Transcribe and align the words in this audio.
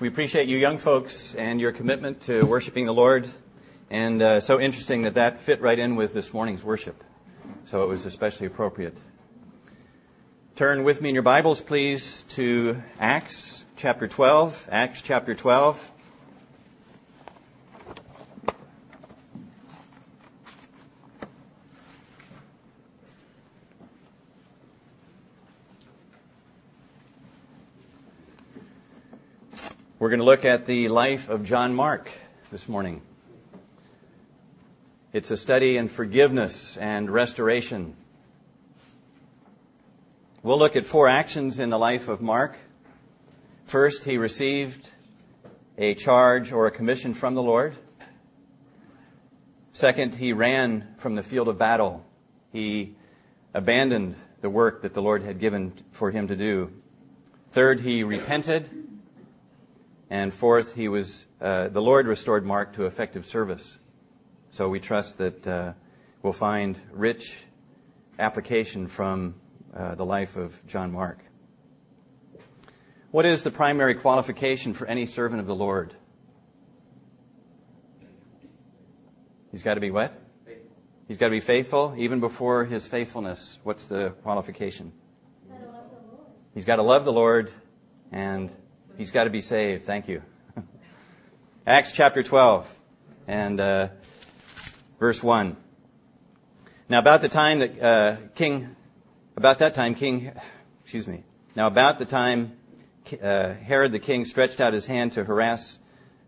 We 0.00 0.08
appreciate 0.08 0.48
you 0.48 0.56
young 0.56 0.78
folks 0.78 1.34
and 1.34 1.60
your 1.60 1.72
commitment 1.72 2.22
to 2.22 2.46
worshiping 2.46 2.86
the 2.86 2.94
Lord. 2.94 3.28
And 3.90 4.22
uh, 4.22 4.40
so 4.40 4.58
interesting 4.58 5.02
that 5.02 5.16
that 5.16 5.40
fit 5.40 5.60
right 5.60 5.78
in 5.78 5.94
with 5.94 6.14
this 6.14 6.32
morning's 6.32 6.64
worship. 6.64 7.04
So 7.66 7.82
it 7.82 7.86
was 7.86 8.06
especially 8.06 8.46
appropriate. 8.46 8.96
Turn 10.56 10.84
with 10.84 11.02
me 11.02 11.10
in 11.10 11.14
your 11.14 11.22
Bibles, 11.22 11.60
please, 11.60 12.22
to 12.30 12.82
Acts 12.98 13.66
chapter 13.76 14.08
12. 14.08 14.70
Acts 14.72 15.02
chapter 15.02 15.34
12. 15.34 15.90
We're 30.00 30.08
going 30.08 30.20
to 30.20 30.24
look 30.24 30.46
at 30.46 30.64
the 30.64 30.88
life 30.88 31.28
of 31.28 31.44
John 31.44 31.74
Mark 31.74 32.10
this 32.50 32.70
morning. 32.70 33.02
It's 35.12 35.30
a 35.30 35.36
study 35.36 35.76
in 35.76 35.90
forgiveness 35.90 36.78
and 36.78 37.10
restoration. 37.10 37.94
We'll 40.42 40.58
look 40.58 40.74
at 40.74 40.86
four 40.86 41.06
actions 41.06 41.58
in 41.58 41.68
the 41.68 41.78
life 41.78 42.08
of 42.08 42.22
Mark. 42.22 42.56
First, 43.66 44.04
he 44.04 44.16
received 44.16 44.88
a 45.76 45.92
charge 45.92 46.50
or 46.50 46.66
a 46.66 46.70
commission 46.70 47.12
from 47.12 47.34
the 47.34 47.42
Lord. 47.42 47.76
Second, 49.74 50.14
he 50.14 50.32
ran 50.32 50.94
from 50.96 51.14
the 51.14 51.22
field 51.22 51.46
of 51.46 51.58
battle. 51.58 52.06
He 52.54 52.94
abandoned 53.52 54.14
the 54.40 54.48
work 54.48 54.80
that 54.80 54.94
the 54.94 55.02
Lord 55.02 55.24
had 55.24 55.38
given 55.38 55.74
for 55.92 56.10
him 56.10 56.26
to 56.28 56.36
do. 56.36 56.72
Third, 57.50 57.80
he 57.80 58.02
repented. 58.02 58.89
And 60.10 60.34
fourth, 60.34 60.74
he 60.74 60.88
was, 60.88 61.24
uh, 61.40 61.68
the 61.68 61.80
Lord 61.80 62.08
restored 62.08 62.44
Mark 62.44 62.72
to 62.74 62.86
effective 62.86 63.24
service. 63.24 63.78
So 64.50 64.68
we 64.68 64.80
trust 64.80 65.18
that 65.18 65.46
uh, 65.46 65.72
we'll 66.22 66.32
find 66.32 66.80
rich 66.90 67.44
application 68.18 68.88
from 68.88 69.36
uh, 69.72 69.94
the 69.94 70.04
life 70.04 70.36
of 70.36 70.66
John 70.66 70.90
Mark. 70.90 71.20
What 73.12 73.24
is 73.24 73.44
the 73.44 73.52
primary 73.52 73.94
qualification 73.94 74.74
for 74.74 74.86
any 74.86 75.06
servant 75.06 75.40
of 75.40 75.46
the 75.46 75.54
Lord? 75.54 75.94
He's 79.52 79.62
got 79.62 79.74
to 79.74 79.80
be 79.80 79.90
what? 79.90 80.12
Faithful. 80.44 80.76
He's 81.06 81.18
got 81.18 81.26
to 81.26 81.32
be 81.32 81.40
faithful 81.40 81.94
even 81.96 82.18
before 82.18 82.64
his 82.64 82.88
faithfulness. 82.88 83.60
What's 83.62 83.86
the 83.86 84.10
qualification? 84.22 84.92
He's 86.52 86.64
got 86.64 86.76
to 86.76 86.82
love 86.82 87.04
the 87.04 87.12
Lord 87.12 87.52
and 88.10 88.50
He's 89.00 89.12
got 89.12 89.24
to 89.24 89.30
be 89.30 89.40
saved. 89.40 89.84
Thank 89.84 90.08
you. 90.08 90.20
Acts 91.66 91.90
chapter 91.90 92.22
12 92.22 92.70
and 93.26 93.58
uh, 93.58 93.88
verse 94.98 95.22
1. 95.22 95.56
Now, 96.90 96.98
about 96.98 97.22
the 97.22 97.30
time 97.30 97.60
that 97.60 97.82
uh, 97.82 98.16
King, 98.34 98.76
about 99.38 99.60
that 99.60 99.74
time, 99.74 99.94
King, 99.94 100.32
excuse 100.82 101.08
me. 101.08 101.24
Now, 101.56 101.66
about 101.66 101.98
the 101.98 102.04
time 102.04 102.58
uh, 103.22 103.54
Herod 103.54 103.92
the 103.92 103.98
king 103.98 104.26
stretched 104.26 104.60
out 104.60 104.74
his 104.74 104.84
hand 104.84 105.14
to 105.14 105.24
harass 105.24 105.78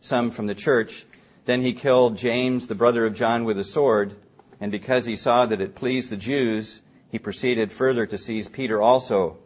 some 0.00 0.30
from 0.30 0.46
the 0.46 0.54
church, 0.54 1.04
then 1.44 1.60
he 1.60 1.74
killed 1.74 2.16
James, 2.16 2.68
the 2.68 2.74
brother 2.74 3.04
of 3.04 3.14
John, 3.14 3.44
with 3.44 3.58
a 3.58 3.64
sword. 3.64 4.16
And 4.62 4.72
because 4.72 5.04
he 5.04 5.16
saw 5.16 5.44
that 5.44 5.60
it 5.60 5.74
pleased 5.74 6.08
the 6.08 6.16
Jews, 6.16 6.80
he 7.10 7.18
proceeded 7.18 7.70
further 7.70 8.06
to 8.06 8.16
seize 8.16 8.48
Peter 8.48 8.80
also. 8.80 9.36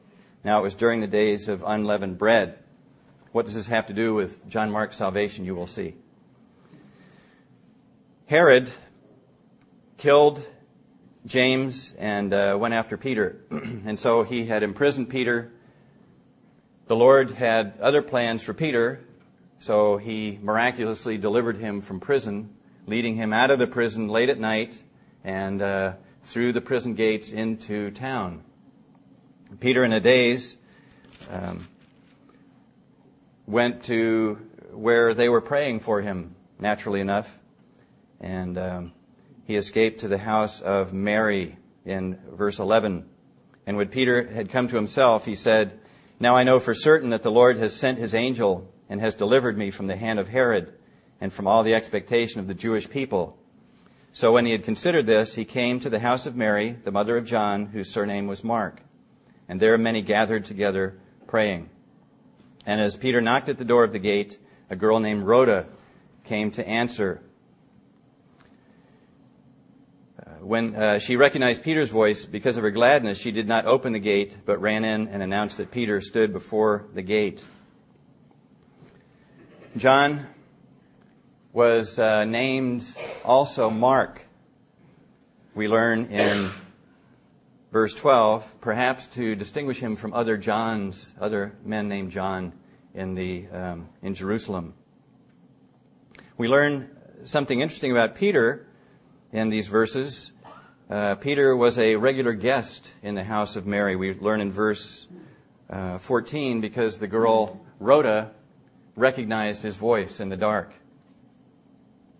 Now, 0.44 0.60
it 0.60 0.62
was 0.62 0.76
during 0.76 1.00
the 1.00 1.08
days 1.08 1.48
of 1.48 1.64
unleavened 1.66 2.18
bread. 2.18 2.60
What 3.36 3.44
does 3.44 3.54
this 3.54 3.66
have 3.66 3.88
to 3.88 3.92
do 3.92 4.14
with 4.14 4.48
John 4.48 4.70
Mark's 4.70 4.96
salvation? 4.96 5.44
You 5.44 5.54
will 5.54 5.66
see. 5.66 5.94
Herod 8.24 8.70
killed 9.98 10.40
James 11.26 11.94
and 11.98 12.32
uh, 12.32 12.56
went 12.58 12.72
after 12.72 12.96
Peter. 12.96 13.42
and 13.50 13.98
so 13.98 14.22
he 14.22 14.46
had 14.46 14.62
imprisoned 14.62 15.10
Peter. 15.10 15.52
The 16.86 16.96
Lord 16.96 17.32
had 17.32 17.74
other 17.78 18.00
plans 18.00 18.42
for 18.42 18.54
Peter, 18.54 19.04
so 19.58 19.98
he 19.98 20.38
miraculously 20.40 21.18
delivered 21.18 21.58
him 21.58 21.82
from 21.82 22.00
prison, 22.00 22.56
leading 22.86 23.16
him 23.16 23.34
out 23.34 23.50
of 23.50 23.58
the 23.58 23.66
prison 23.66 24.08
late 24.08 24.30
at 24.30 24.40
night 24.40 24.82
and 25.24 25.60
uh, 25.60 25.92
through 26.22 26.52
the 26.52 26.62
prison 26.62 26.94
gates 26.94 27.32
into 27.32 27.90
town. 27.90 28.42
Peter, 29.60 29.84
in 29.84 29.92
a 29.92 30.00
daze, 30.00 30.56
um, 31.28 31.68
went 33.46 33.84
to 33.84 34.34
where 34.72 35.14
they 35.14 35.28
were 35.28 35.40
praying 35.40 35.80
for 35.80 36.00
him, 36.02 36.34
naturally 36.58 37.00
enough. 37.00 37.38
And 38.20 38.58
um, 38.58 38.92
he 39.44 39.56
escaped 39.56 40.00
to 40.00 40.08
the 40.08 40.18
house 40.18 40.60
of 40.60 40.92
Mary 40.92 41.56
in 41.84 42.18
verse 42.32 42.58
11. 42.58 43.08
And 43.66 43.76
when 43.76 43.88
Peter 43.88 44.26
had 44.26 44.50
come 44.50 44.68
to 44.68 44.76
himself, 44.76 45.24
he 45.24 45.34
said, 45.34 45.78
Now 46.18 46.36
I 46.36 46.42
know 46.42 46.60
for 46.60 46.74
certain 46.74 47.10
that 47.10 47.22
the 47.22 47.30
Lord 47.30 47.58
has 47.58 47.74
sent 47.74 47.98
his 47.98 48.14
angel 48.14 48.72
and 48.88 49.00
has 49.00 49.14
delivered 49.14 49.56
me 49.56 49.70
from 49.70 49.86
the 49.86 49.96
hand 49.96 50.18
of 50.18 50.28
Herod 50.28 50.72
and 51.20 51.32
from 51.32 51.46
all 51.46 51.62
the 51.62 51.74
expectation 51.74 52.40
of 52.40 52.46
the 52.46 52.54
Jewish 52.54 52.88
people. 52.88 53.38
So 54.12 54.32
when 54.32 54.46
he 54.46 54.52
had 54.52 54.64
considered 54.64 55.06
this, 55.06 55.34
he 55.34 55.44
came 55.44 55.78
to 55.80 55.90
the 55.90 55.98
house 55.98 56.26
of 56.26 56.36
Mary, 56.36 56.76
the 56.84 56.90
mother 56.90 57.16
of 57.16 57.26
John, 57.26 57.66
whose 57.66 57.92
surname 57.92 58.26
was 58.26 58.42
Mark. 58.42 58.80
And 59.48 59.60
there 59.60 59.76
many 59.76 60.02
gathered 60.02 60.44
together 60.44 60.98
praying. 61.26 61.68
And 62.66 62.80
as 62.80 62.96
Peter 62.96 63.20
knocked 63.20 63.48
at 63.48 63.58
the 63.58 63.64
door 63.64 63.84
of 63.84 63.92
the 63.92 64.00
gate, 64.00 64.38
a 64.68 64.74
girl 64.74 64.98
named 64.98 65.22
Rhoda 65.22 65.66
came 66.24 66.50
to 66.50 66.66
answer. 66.66 67.22
Uh, 70.18 70.30
when 70.40 70.74
uh, 70.74 70.98
she 70.98 71.16
recognized 71.16 71.62
Peter's 71.62 71.90
voice, 71.90 72.26
because 72.26 72.56
of 72.56 72.64
her 72.64 72.72
gladness, 72.72 73.18
she 73.18 73.30
did 73.30 73.46
not 73.46 73.66
open 73.66 73.92
the 73.92 74.00
gate, 74.00 74.44
but 74.44 74.60
ran 74.60 74.84
in 74.84 75.06
and 75.06 75.22
announced 75.22 75.58
that 75.58 75.70
Peter 75.70 76.00
stood 76.00 76.32
before 76.32 76.86
the 76.92 77.02
gate. 77.02 77.44
John 79.76 80.26
was 81.52 82.00
uh, 82.00 82.24
named 82.24 82.92
also 83.24 83.70
Mark. 83.70 84.22
We 85.54 85.68
learn 85.68 86.06
in 86.06 86.50
verse 87.70 87.94
12, 87.94 88.60
perhaps 88.60 89.06
to 89.06 89.34
distinguish 89.34 89.80
him 89.80 89.96
from 89.96 90.12
other 90.12 90.36
Johns, 90.36 91.12
other 91.20 91.52
men 91.64 91.88
named 91.88 92.10
John 92.10 92.52
in, 92.94 93.14
the, 93.14 93.46
um, 93.48 93.88
in 94.02 94.14
Jerusalem. 94.14 94.74
We 96.38 96.48
learn 96.48 96.90
something 97.24 97.60
interesting 97.60 97.90
about 97.90 98.14
Peter 98.14 98.66
in 99.32 99.48
these 99.48 99.68
verses. 99.68 100.32
Uh, 100.88 101.16
Peter 101.16 101.56
was 101.56 101.78
a 101.78 101.96
regular 101.96 102.32
guest 102.32 102.94
in 103.02 103.14
the 103.14 103.24
house 103.24 103.56
of 103.56 103.66
Mary. 103.66 103.96
We 103.96 104.14
learn 104.14 104.40
in 104.40 104.52
verse 104.52 105.06
uh, 105.68 105.98
14 105.98 106.60
because 106.60 106.98
the 106.98 107.08
girl 107.08 107.60
Rhoda 107.80 108.30
recognized 108.94 109.62
his 109.62 109.76
voice 109.76 110.20
in 110.20 110.28
the 110.28 110.36
dark. 110.36 110.72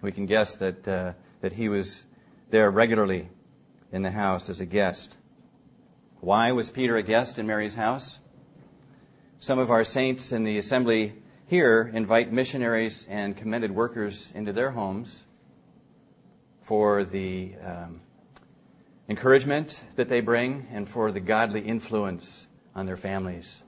We 0.03 0.13
can 0.13 0.27
guess 0.27 0.57
that, 0.57 0.87
uh, 0.87 1.13
that 1.41 1.53
he 1.53 1.69
was 1.69 2.05
there 2.51 2.71
regularly 2.71 3.29
in 3.93 4.03
the 4.03 4.11
house 4.11 4.51
as 4.51 4.61
a 4.61 4.67
guest. 4.67 5.17
Why 6.21 6.51
was 6.53 6.71
Peter 6.71 6.97
a 6.97 7.03
guest 7.03 7.39
in 7.39 7.47
Mary's 7.47 7.75
house? 7.75 8.21
Some 9.39 9.59
of 9.59 9.71
our 9.71 9.85
saints 9.85 10.33
in 10.33 10.45
the 10.45 10.57
assembly 10.57 11.15
here 11.47 11.91
invite 11.93 12.33
missionaries 12.33 13.07
and 13.09 13.37
commended 13.37 13.71
workers 13.71 14.33
into 14.35 14.53
their 14.53 14.71
homes 14.71 15.25
for 16.63 17.05
the 17.05 17.53
um, 17.63 18.01
encouragement 19.11 19.85
that 19.97 20.09
they 20.09 20.21
bring 20.21 20.67
and 20.73 20.89
for 20.89 21.13
the 21.13 21.21
godly 21.21 21.61
influence 21.61 22.49
on 22.75 22.87
their 22.87 22.97
families. 22.97 23.63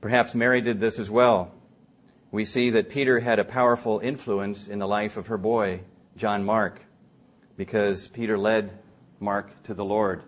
Perhaps 0.00 0.34
Mary 0.34 0.60
did 0.60 0.80
this 0.80 0.98
as 0.98 1.08
well. 1.08 1.52
We 2.32 2.44
see 2.44 2.70
that 2.70 2.90
Peter 2.90 3.20
had 3.20 3.38
a 3.38 3.44
powerful 3.44 4.00
influence 4.00 4.66
in 4.66 4.80
the 4.80 4.88
life 4.88 5.16
of 5.16 5.28
her 5.28 5.38
boy, 5.38 5.82
John 6.16 6.44
Mark, 6.44 6.82
because 7.56 8.08
Peter 8.08 8.36
led 8.36 8.80
Mark 9.24 9.62
to 9.62 9.72
the 9.72 9.84
Lord. 9.84 10.22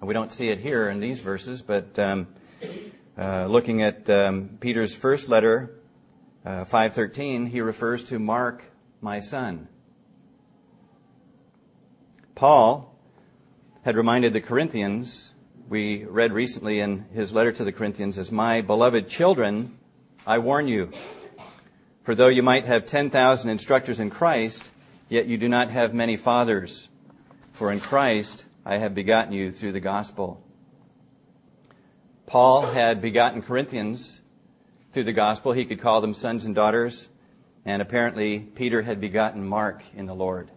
And 0.00 0.08
We 0.08 0.14
don't 0.14 0.32
see 0.32 0.48
it 0.48 0.58
here 0.58 0.88
in 0.88 0.98
these 0.98 1.20
verses, 1.20 1.62
but 1.62 1.96
um, 1.96 2.26
uh, 3.16 3.46
looking 3.46 3.82
at 3.82 4.10
um, 4.10 4.58
Peter's 4.58 4.96
first 4.96 5.28
letter, 5.28 5.78
uh, 6.44 6.64
5:13, 6.64 7.46
he 7.46 7.60
refers 7.60 8.02
to 8.06 8.18
Mark, 8.18 8.64
my 9.00 9.20
son. 9.20 9.68
Paul 12.34 12.98
had 13.82 13.96
reminded 13.96 14.32
the 14.32 14.40
Corinthians, 14.40 15.32
we 15.68 16.04
read 16.04 16.32
recently 16.32 16.80
in 16.80 17.06
his 17.14 17.32
letter 17.32 17.52
to 17.52 17.62
the 17.62 17.72
Corinthians, 17.72 18.18
as 18.18 18.32
my 18.32 18.60
beloved 18.60 19.08
children, 19.08 19.78
I 20.26 20.38
warn 20.38 20.66
you. 20.66 20.90
For 22.02 22.16
though 22.16 22.26
you 22.26 22.42
might 22.42 22.64
have 22.64 22.86
10,000 22.86 23.48
instructors 23.48 24.00
in 24.00 24.10
Christ, 24.10 24.68
yet 25.08 25.26
you 25.26 25.38
do 25.38 25.48
not 25.48 25.70
have 25.70 25.94
many 25.94 26.16
fathers. 26.16 26.88
For 27.52 27.70
in 27.70 27.80
Christ, 27.80 28.46
I 28.64 28.78
have 28.78 28.94
begotten 28.94 29.34
you 29.34 29.52
through 29.52 29.72
the 29.72 29.80
gospel. 29.80 30.42
Paul 32.24 32.62
had 32.62 33.02
begotten 33.02 33.42
Corinthians 33.42 34.22
through 34.92 35.04
the 35.04 35.12
gospel. 35.12 35.52
He 35.52 35.66
could 35.66 35.80
call 35.80 36.00
them 36.00 36.14
sons 36.14 36.46
and 36.46 36.54
daughters. 36.54 37.08
And 37.66 37.82
apparently, 37.82 38.40
Peter 38.40 38.80
had 38.80 39.02
begotten 39.02 39.46
Mark 39.46 39.82
in 39.94 40.06
the 40.06 40.14
Lord. 40.14 40.50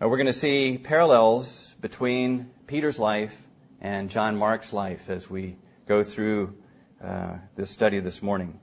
Now, 0.00 0.08
we're 0.08 0.18
going 0.18 0.26
to 0.26 0.34
see 0.34 0.76
parallels 0.76 1.74
between 1.80 2.50
Peter's 2.66 2.98
life 2.98 3.40
and 3.80 4.10
John 4.10 4.36
Mark's 4.36 4.74
life 4.74 5.08
as 5.08 5.30
we 5.30 5.56
go 5.88 6.02
through 6.02 6.54
uh, 7.02 7.38
this 7.54 7.70
study 7.70 8.00
this 8.00 8.22
morning. 8.22 8.60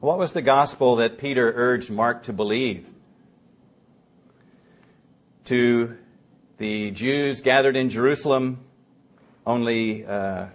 What 0.00 0.18
was 0.18 0.34
the 0.34 0.42
gospel 0.42 0.96
that 0.96 1.16
Peter 1.16 1.50
urged 1.56 1.90
Mark 1.90 2.24
to 2.24 2.34
believe? 2.34 2.86
To 5.48 5.96
the 6.58 6.90
Jews 6.90 7.40
gathered 7.40 7.74
in 7.74 7.88
Jerusalem 7.88 8.66
only 9.46 10.04
uh, 10.04 10.48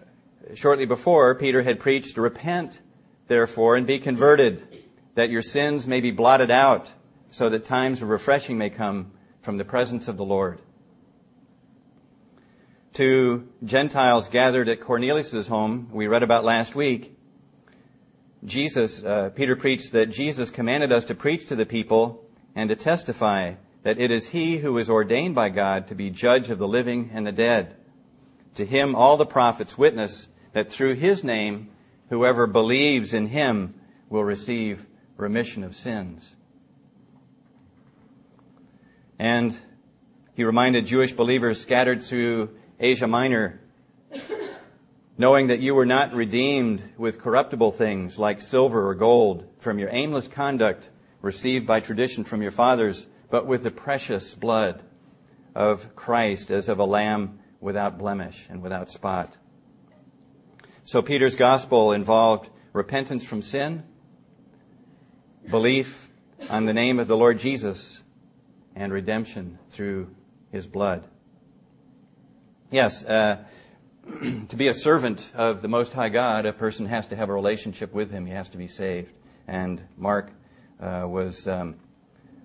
shortly 0.53 0.85
before, 0.85 1.33
Peter 1.33 1.63
had 1.63 1.79
preached, 1.79 2.15
Repent, 2.15 2.79
therefore, 3.27 3.75
and 3.75 3.87
be 3.87 3.97
converted, 3.97 4.61
that 5.15 5.31
your 5.31 5.41
sins 5.41 5.87
may 5.87 5.99
be 5.99 6.11
blotted 6.11 6.51
out, 6.51 6.91
so 7.31 7.49
that 7.49 7.65
times 7.65 8.03
of 8.03 8.09
refreshing 8.09 8.59
may 8.59 8.69
come 8.69 9.13
from 9.41 9.57
the 9.57 9.65
presence 9.65 10.07
of 10.07 10.15
the 10.15 10.23
Lord. 10.23 10.59
To 12.93 13.47
Gentiles 13.63 14.27
gathered 14.27 14.69
at 14.69 14.79
Cornelius' 14.79 15.47
home, 15.47 15.89
we 15.91 16.05
read 16.05 16.21
about 16.21 16.43
last 16.43 16.75
week, 16.75 17.17
Jesus, 18.45 19.03
uh, 19.03 19.31
Peter 19.33 19.55
preached 19.55 19.91
that 19.93 20.11
Jesus 20.11 20.51
commanded 20.51 20.91
us 20.91 21.05
to 21.05 21.15
preach 21.15 21.47
to 21.47 21.55
the 21.55 21.65
people 21.65 22.23
and 22.53 22.69
to 22.69 22.75
testify 22.75 23.55
that 23.83 23.99
it 23.99 24.11
is 24.11 24.29
he 24.29 24.57
who 24.57 24.77
is 24.77 24.89
ordained 24.89 25.35
by 25.35 25.49
God 25.49 25.87
to 25.87 25.95
be 25.95 26.09
judge 26.09 26.49
of 26.49 26.59
the 26.59 26.67
living 26.67 27.11
and 27.13 27.27
the 27.27 27.31
dead. 27.31 27.75
To 28.55 28.65
him 28.65 28.95
all 28.95 29.17
the 29.17 29.25
prophets 29.25 29.77
witness 29.77 30.27
that 30.53 30.71
through 30.71 30.95
his 30.95 31.23
name 31.23 31.69
whoever 32.09 32.47
believes 32.47 33.13
in 33.13 33.27
him 33.27 33.75
will 34.09 34.23
receive 34.23 34.85
remission 35.17 35.63
of 35.63 35.75
sins. 35.75 36.35
And 39.19 39.57
he 40.33 40.43
reminded 40.43 40.85
Jewish 40.85 41.11
believers 41.11 41.61
scattered 41.61 42.01
through 42.01 42.55
Asia 42.79 43.07
Minor 43.07 43.59
knowing 45.17 45.47
that 45.47 45.59
you 45.59 45.75
were 45.75 45.85
not 45.85 46.13
redeemed 46.13 46.81
with 46.97 47.21
corruptible 47.21 47.71
things 47.71 48.17
like 48.17 48.41
silver 48.41 48.87
or 48.87 48.95
gold 48.95 49.47
from 49.59 49.77
your 49.77 49.89
aimless 49.91 50.27
conduct 50.27 50.89
received 51.21 51.67
by 51.67 51.79
tradition 51.79 52.23
from 52.23 52.41
your 52.41 52.51
fathers, 52.51 53.07
but 53.33 53.47
with 53.47 53.63
the 53.63 53.71
precious 53.71 54.35
blood 54.35 54.83
of 55.55 55.95
Christ 55.95 56.51
as 56.51 56.69
of 56.69 56.77
a 56.77 56.85
lamb 56.85 57.39
without 57.59 57.97
blemish 57.97 58.45
and 58.47 58.61
without 58.61 58.91
spot. 58.91 59.33
So 60.85 61.01
Peter's 61.01 61.35
gospel 61.35 61.93
involved 61.93 62.51
repentance 62.73 63.25
from 63.25 63.41
sin, 63.41 63.85
belief 65.49 66.11
on 66.47 66.67
the 66.67 66.75
name 66.75 66.99
of 66.99 67.07
the 67.07 67.17
Lord 67.17 67.39
Jesus, 67.39 68.03
and 68.75 68.93
redemption 68.93 69.57
through 69.71 70.13
his 70.51 70.67
blood. 70.67 71.03
Yes, 72.69 73.03
uh, 73.03 73.45
to 74.47 74.55
be 74.55 74.67
a 74.67 74.75
servant 74.75 75.31
of 75.33 75.63
the 75.63 75.67
Most 75.67 75.93
High 75.93 76.09
God, 76.09 76.45
a 76.45 76.53
person 76.53 76.85
has 76.85 77.07
to 77.07 77.15
have 77.15 77.29
a 77.29 77.33
relationship 77.33 77.95
with 77.95 78.11
Him. 78.11 78.27
He 78.27 78.33
has 78.33 78.49
to 78.49 78.57
be 78.57 78.67
saved. 78.67 79.11
And 79.47 79.81
Mark 79.97 80.29
uh, 80.79 81.05
was, 81.07 81.47
um, 81.47 81.77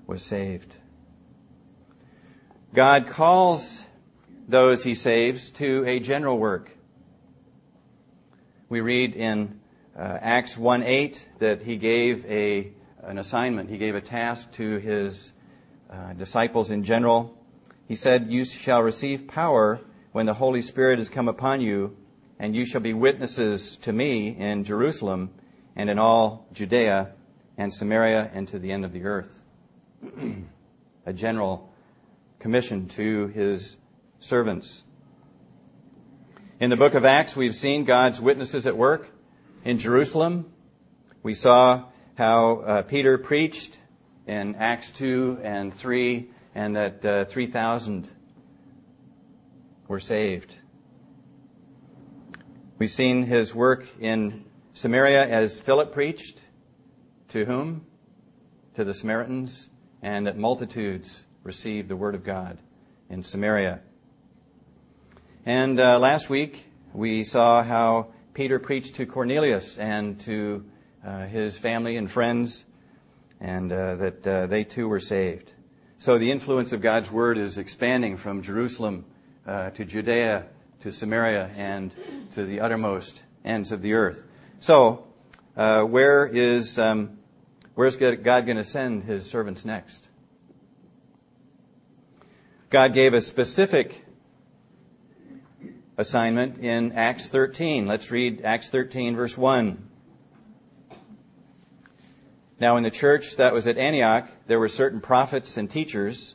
was 0.09 0.23
saved. 0.23 0.75
God 2.75 3.07
calls 3.07 3.85
those 4.49 4.83
He 4.83 4.95
saves 4.95 5.51
to 5.51 5.85
a 5.87 6.01
general 6.01 6.39
work. 6.39 6.77
We 8.71 8.81
read 8.81 9.15
in 9.15 9.61
uh, 9.95 10.19
Acts 10.21 10.57
1 10.57 10.83
8 10.83 11.29
that 11.41 11.63
He 11.63 11.77
gave 11.77 12.25
a, 12.25 12.73
an 13.03 13.19
assignment, 13.19 13.69
He 13.69 13.77
gave 13.77 13.95
a 13.95 14.01
task 14.01 14.51
to 14.53 14.79
His 14.79 15.33
uh, 15.91 16.15
disciples 16.15 16.71
in 16.71 16.85
general. 16.85 17.39
He 17.87 17.95
said, 17.95 18.33
You 18.33 18.47
shall 18.47 18.83
receive 18.83 19.29
power 19.29 19.81
when 20.13 20.25
the 20.25 20.35
Holy 20.35 20.63
Spirit 20.63 20.99
has 20.99 21.11
come 21.11 21.29
upon 21.29 21.61
you, 21.61 21.95
and 22.39 22.57
you 22.57 22.65
shall 22.65 22.81
be 22.81 22.95
witnesses 22.95 23.77
to 23.79 23.93
me 23.93 24.29
in 24.29 24.65
Jerusalem 24.65 25.31
and 25.77 25.91
in 25.91 25.99
all 25.99 26.47
Judea 26.55 27.13
and 27.59 27.75
Samaria 27.75 28.31
and 28.33 28.49
to 28.49 28.59
the 28.59 28.73
end 28.73 28.87
of 28.87 28.93
the 28.93 29.05
earth. 29.05 29.45
A 31.07 31.13
general 31.13 31.73
commission 32.39 32.87
to 32.89 33.29
his 33.29 33.77
servants. 34.21 34.85
In 36.61 36.71
the 36.71 36.77
book 36.77 36.95
of 36.95 37.05
Acts, 37.05 37.37
we've 37.37 37.55
seen 37.55 37.85
God's 37.85 38.21
witnesses 38.21 38.67
at 38.67 38.77
work 38.77 39.11
in 39.65 39.79
Jerusalem. 39.79 40.53
We 41.23 41.35
saw 41.35 41.85
how 42.17 42.59
uh, 42.59 42.83
Peter 42.83 43.19
preached 43.19 43.79
in 44.27 44.57
Acts 44.57 44.91
2 44.91 45.41
and 45.43 45.73
3, 45.73 46.29
and 46.55 46.77
that 46.77 47.05
uh, 47.05 47.25
3,000 47.25 48.09
were 49.87 50.01
saved. 50.01 50.55
We've 52.79 52.91
seen 52.91 53.25
his 53.25 53.55
work 53.55 53.87
in 54.01 54.45
Samaria 54.73 55.27
as 55.27 55.61
Philip 55.61 55.93
preached. 55.93 56.43
To 57.29 57.45
whom? 57.45 57.87
To 58.75 58.85
the 58.85 58.95
Samaritans, 58.95 59.69
and 60.03 60.27
that 60.27 60.37
multitudes 60.37 61.23
received 61.43 61.89
the 61.89 61.97
word 61.97 62.15
of 62.15 62.25
God 62.25 62.59
in 63.09 63.23
Samaria. 63.23 63.81
And 65.47 65.81
uh, 65.81 65.99
last 65.99 66.29
week, 66.29 66.67
we 66.93 67.25
saw 67.25 67.63
how 67.63 68.09
Peter 68.35 68.59
preached 68.59 68.97
to 68.97 69.07
Cornelius 69.07 69.79
and 69.79 70.21
to 70.21 70.65
uh, 71.05 71.27
his 71.27 71.57
family 71.57 71.97
and 71.97 72.11
friends, 72.11 72.65
and 73.41 73.73
uh, 73.73 73.95
that 73.97 74.27
uh, 74.27 74.47
they 74.47 74.65
too 74.65 74.89
were 74.89 75.01
saved. 75.01 75.53
So 75.99 76.19
the 76.19 76.31
influence 76.31 76.73
of 76.73 76.81
God's 76.81 77.11
word 77.11 77.39
is 77.39 77.59
expanding 77.59 78.17
from 78.17 78.43
Jerusalem 78.43 79.05
uh, 79.47 79.71
to 79.71 79.85
Judea, 79.85 80.47
to 80.81 80.93
Samaria, 80.93 81.51
and 81.57 81.91
to 82.33 82.45
the 82.45 82.61
uttermost 82.61 83.25
ends 83.45 83.73
of 83.73 83.83
the 83.83 83.95
earth. 83.95 84.25
So, 84.61 85.07
uh, 85.57 85.83
where 85.85 86.27
is 86.27 86.79
um, 86.79 87.18
where's 87.79 87.97
God 87.97 88.25
going 88.25 88.57
to 88.57 88.65
send 88.65 89.05
His 89.05 89.31
servants 89.31 89.65
next? 89.65 90.09
God 92.71 92.93
gave 92.93 93.15
a 93.15 93.21
specific 93.21 94.05
assignment 95.97 96.59
in 96.59 96.91
Acts 96.91 97.29
13. 97.29 97.87
Let's 97.87 98.11
read 98.11 98.43
Acts 98.43 98.69
13, 98.69 99.15
verse 99.15 99.39
1. 99.39 99.89
Now, 102.59 102.77
in 102.77 102.83
the 102.83 102.91
church 102.91 103.37
that 103.37 103.55
was 103.55 103.69
at 103.69 103.79
Antioch, 103.79 104.29
there 104.49 104.59
were 104.59 104.69
certain 104.69 105.01
prophets 105.01 105.57
and 105.57 105.71
teachers 105.71 106.35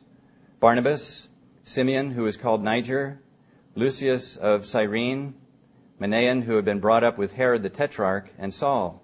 Barnabas, 0.61 1.27
Simeon, 1.65 2.11
who 2.11 2.23
was 2.23 2.37
called 2.37 2.63
Niger, 2.63 3.19
Lucius 3.75 4.37
of 4.37 4.65
Cyrene, 4.65 5.33
Manaen, 5.99 6.43
who 6.43 6.55
had 6.55 6.63
been 6.63 6.79
brought 6.79 7.03
up 7.03 7.17
with 7.17 7.33
Herod 7.33 7.63
the 7.63 7.69
Tetrarch, 7.69 8.31
and 8.37 8.53
Saul. 8.53 9.02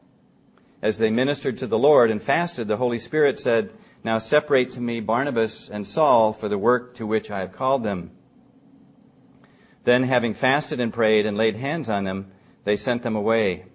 As 0.81 0.98
they 0.98 1.09
ministered 1.09 1.57
to 1.57 1.67
the 1.67 1.79
Lord 1.79 2.09
and 2.09 2.21
fasted, 2.24 2.67
the 2.67 2.77
Holy 2.77 3.00
Spirit 3.00 3.39
said, 3.39 3.74
Now 4.03 4.17
separate 4.17 4.71
to 4.71 4.81
me 4.81 5.01
Barnabas 5.01 5.69
and 5.69 5.88
Saul 5.88 6.31
for 6.31 6.48
the 6.48 6.57
work 6.57 6.95
to 6.95 7.05
which 7.05 7.29
I 7.29 7.39
have 7.39 7.51
called 7.51 7.83
them. 7.83 8.12
Then, 9.83 10.03
having 10.03 10.33
fasted 10.33 10.79
and 10.79 10.93
prayed 10.93 11.25
and 11.25 11.38
laid 11.38 11.55
hands 11.55 11.89
on 11.89 12.03
them, 12.03 12.31
they 12.63 12.75
sent 12.75 13.03
them 13.03 13.15
away. 13.15 13.65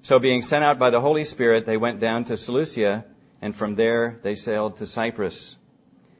So, 0.00 0.18
being 0.18 0.42
sent 0.42 0.64
out 0.64 0.78
by 0.78 0.90
the 0.90 1.00
Holy 1.00 1.24
Spirit, 1.24 1.66
they 1.66 1.76
went 1.76 2.00
down 2.00 2.24
to 2.24 2.36
Seleucia, 2.36 3.04
and 3.40 3.54
from 3.54 3.76
there 3.76 4.18
they 4.22 4.34
sailed 4.34 4.76
to 4.78 4.86
Cyprus. 4.86 5.56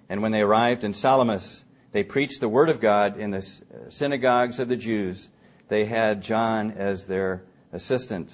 And 0.08 0.22
when 0.22 0.32
they 0.32 0.42
arrived 0.42 0.84
in 0.84 0.94
Salamis, 0.94 1.64
they 1.92 2.04
preached 2.04 2.40
the 2.40 2.48
word 2.48 2.68
of 2.68 2.80
God 2.80 3.18
in 3.18 3.30
the 3.30 3.60
synagogues 3.88 4.58
of 4.58 4.68
the 4.68 4.76
Jews. 4.76 5.28
They 5.68 5.86
had 5.86 6.22
John 6.22 6.72
as 6.72 7.06
their 7.06 7.44
assistant. 7.72 8.30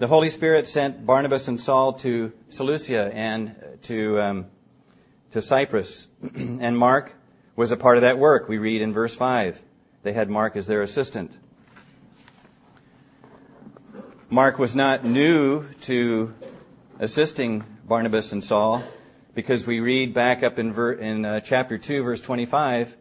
The 0.00 0.08
Holy 0.08 0.30
Spirit 0.30 0.66
sent 0.66 1.04
Barnabas 1.04 1.46
and 1.46 1.60
Saul 1.60 1.92
to 1.92 2.32
Seleucia 2.48 3.12
and 3.12 3.54
to, 3.82 4.18
um, 4.18 4.46
to 5.32 5.42
Cyprus. 5.42 6.06
and 6.34 6.78
Mark 6.78 7.12
was 7.54 7.70
a 7.70 7.76
part 7.76 7.98
of 7.98 8.00
that 8.00 8.18
work. 8.18 8.48
We 8.48 8.56
read 8.56 8.80
in 8.80 8.94
verse 8.94 9.14
5. 9.14 9.60
They 10.02 10.14
had 10.14 10.30
Mark 10.30 10.56
as 10.56 10.66
their 10.66 10.80
assistant. 10.80 11.32
Mark 14.30 14.58
was 14.58 14.74
not 14.74 15.04
new 15.04 15.68
to 15.82 16.32
assisting 16.98 17.62
Barnabas 17.86 18.32
and 18.32 18.42
Saul 18.42 18.82
because 19.34 19.66
we 19.66 19.80
read 19.80 20.14
back 20.14 20.42
up 20.42 20.58
in, 20.58 20.72
ver- 20.72 20.92
in 20.92 21.26
uh, 21.26 21.40
chapter 21.40 21.76
2, 21.76 22.02
verse 22.04 22.22
25, 22.22 22.96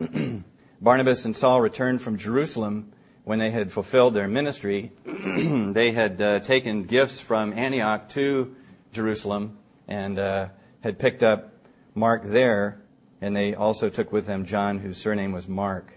Barnabas 0.80 1.24
and 1.24 1.36
Saul 1.36 1.60
returned 1.60 2.02
from 2.02 2.18
Jerusalem 2.18 2.92
when 3.24 3.38
they 3.38 3.50
had 3.50 3.72
fulfilled 3.72 4.14
their 4.14 4.28
ministry. 4.28 4.92
they 5.04 5.92
had 5.92 6.20
uh, 6.20 6.40
taken 6.40 6.84
gifts 6.84 7.20
from 7.20 7.52
Antioch 7.52 8.08
to 8.10 8.54
Jerusalem 8.92 9.58
and 9.86 10.18
uh, 10.18 10.48
had 10.80 10.98
picked 10.98 11.22
up 11.22 11.52
Mark 11.94 12.24
there, 12.24 12.80
and 13.20 13.36
they 13.36 13.54
also 13.54 13.88
took 13.88 14.12
with 14.12 14.26
them 14.26 14.44
John, 14.44 14.78
whose 14.78 14.96
surname 14.96 15.32
was 15.32 15.48
Mark. 15.48 15.92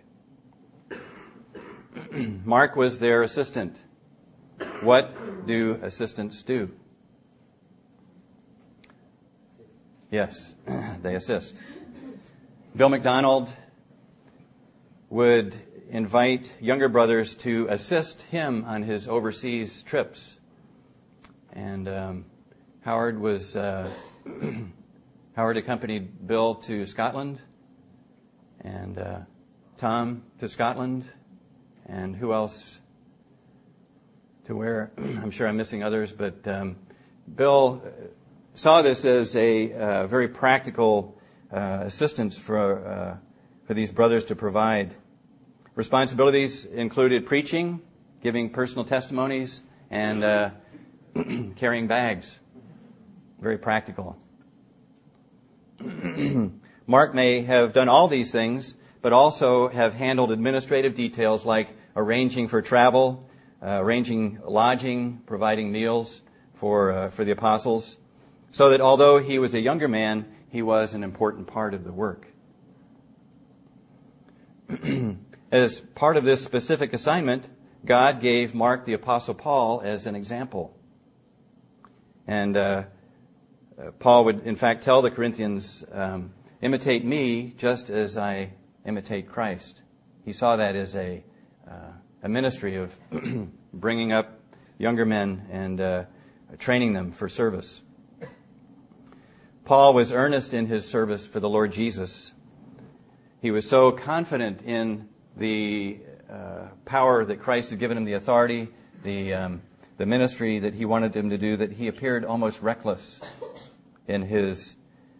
Mark 2.43 2.75
was 2.75 2.99
their 2.99 3.23
assistant. 3.23 3.77
What 4.81 5.47
do 5.47 5.79
assistants 5.81 6.43
do? 6.43 6.71
Yes, 10.11 10.53
they 11.01 11.15
assist. 11.15 11.57
Bill 12.75 12.89
MacDonald 12.89 13.51
would 15.09 15.55
invite 15.89 16.53
younger 16.59 16.89
brothers 16.89 17.35
to 17.35 17.67
assist 17.69 18.21
him 18.23 18.65
on 18.65 18.83
his 18.83 19.07
overseas 19.07 19.83
trips. 19.83 20.39
And 21.51 21.87
um, 21.87 22.25
Howard 22.81 23.19
was 23.19 23.55
uh, 23.55 23.89
Howard 25.35 25.57
accompanied 25.57 26.27
Bill 26.27 26.55
to 26.55 26.85
Scotland, 26.85 27.41
and 28.61 28.97
uh, 28.99 29.19
Tom 29.77 30.23
to 30.39 30.47
Scotland, 30.47 31.05
and 31.85 32.15
who 32.15 32.33
else 32.33 32.79
to 34.45 34.55
where? 34.55 34.91
I'm 34.97 35.31
sure 35.31 35.47
I'm 35.47 35.57
missing 35.57 35.83
others, 35.83 36.11
but 36.11 36.47
um, 36.47 36.75
Bill 37.33 37.81
saw 38.55 38.81
this 38.81 39.05
as 39.05 39.35
a 39.35 39.73
uh, 39.73 40.07
very 40.07 40.27
practical 40.27 41.19
uh, 41.51 41.81
assistance 41.83 42.37
for, 42.37 42.85
uh, 42.85 43.17
for 43.65 43.73
these 43.73 43.91
brothers 43.91 44.25
to 44.25 44.35
provide. 44.35 44.93
Responsibilities 45.75 46.65
included 46.65 47.25
preaching, 47.25 47.81
giving 48.21 48.51
personal 48.51 48.85
testimonies, 48.85 49.63
and 49.89 50.23
uh, 50.23 50.51
carrying 51.55 51.87
bags. 51.87 52.37
Very 53.41 53.57
practical. 53.57 54.15
Mark 56.87 57.15
may 57.15 57.41
have 57.41 57.73
done 57.73 57.89
all 57.89 58.07
these 58.07 58.31
things, 58.31 58.75
but 59.01 59.13
also 59.13 59.67
have 59.69 59.95
handled 59.95 60.31
administrative 60.31 60.93
details 60.93 61.43
like 61.43 61.69
arranging 61.95 62.47
for 62.47 62.61
travel, 62.61 63.27
uh, 63.59 63.79
arranging 63.81 64.39
lodging, 64.45 65.21
providing 65.25 65.71
meals 65.71 66.21
for, 66.53 66.91
uh, 66.91 67.09
for 67.09 67.25
the 67.25 67.31
apostles, 67.31 67.97
so 68.51 68.69
that 68.69 68.79
although 68.79 69.17
he 69.17 69.39
was 69.39 69.55
a 69.55 69.59
younger 69.59 69.87
man, 69.87 70.25
he 70.49 70.61
was 70.61 70.93
an 70.93 71.03
important 71.03 71.47
part 71.47 71.73
of 71.73 71.83
the 71.83 71.91
work. 71.91 72.27
as 75.53 75.81
part 75.81 76.17
of 76.17 76.23
this 76.23 76.43
specific 76.43 76.93
assignment, 76.93 77.47
God 77.85 78.21
gave 78.21 78.55
Mark 78.55 78.85
the 78.85 78.93
Apostle 78.93 79.35
Paul 79.35 79.81
as 79.83 80.07
an 80.07 80.15
example. 80.15 80.75
And 82.25 82.57
uh, 82.57 82.85
uh, 83.77 83.91
Paul 83.99 84.25
would, 84.25 84.47
in 84.47 84.55
fact, 84.55 84.83
tell 84.83 85.03
the 85.03 85.11
Corinthians, 85.11 85.85
um, 85.91 86.33
imitate 86.61 87.05
me 87.05 87.53
just 87.55 87.91
as 87.91 88.17
I 88.17 88.53
imitate 88.83 89.29
Christ. 89.29 89.81
He 90.25 90.33
saw 90.33 90.55
that 90.55 90.75
as 90.75 90.95
a, 90.95 91.23
uh, 91.69 91.91
a 92.23 92.29
ministry 92.29 92.77
of 92.77 92.95
bringing 93.73 94.11
up 94.11 94.39
younger 94.79 95.05
men 95.05 95.45
and 95.51 95.79
uh, 95.79 96.05
training 96.57 96.93
them 96.93 97.11
for 97.11 97.29
service. 97.29 97.81
Paul 99.65 99.93
was 99.93 100.11
earnest 100.11 100.51
in 100.51 100.65
his 100.65 100.89
service 100.89 101.27
for 101.27 101.39
the 101.39 101.47
Lord 101.47 101.71
Jesus. 101.71 102.31
He 103.39 103.51
was 103.51 103.69
so 103.69 103.91
confident 103.91 104.63
in 104.63 105.09
the 105.37 105.99
uh, 106.29 106.67
power 106.85 107.25
that 107.25 107.39
Christ 107.39 107.69
had 107.71 107.79
given 107.79 107.97
him, 107.97 108.05
the 108.05 108.13
authority, 108.13 108.69
the, 109.03 109.33
um, 109.33 109.61
the 109.97 110.05
ministry 110.05 110.59
that 110.59 110.73
he 110.73 110.85
wanted 110.85 111.15
him 111.15 111.29
to 111.29 111.37
do, 111.37 111.57
that 111.57 111.73
he 111.73 111.87
appeared 111.87 112.25
almost 112.25 112.61
reckless 112.61 113.19
in 114.07 114.23
his 114.23 114.75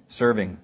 serving. 0.08 0.58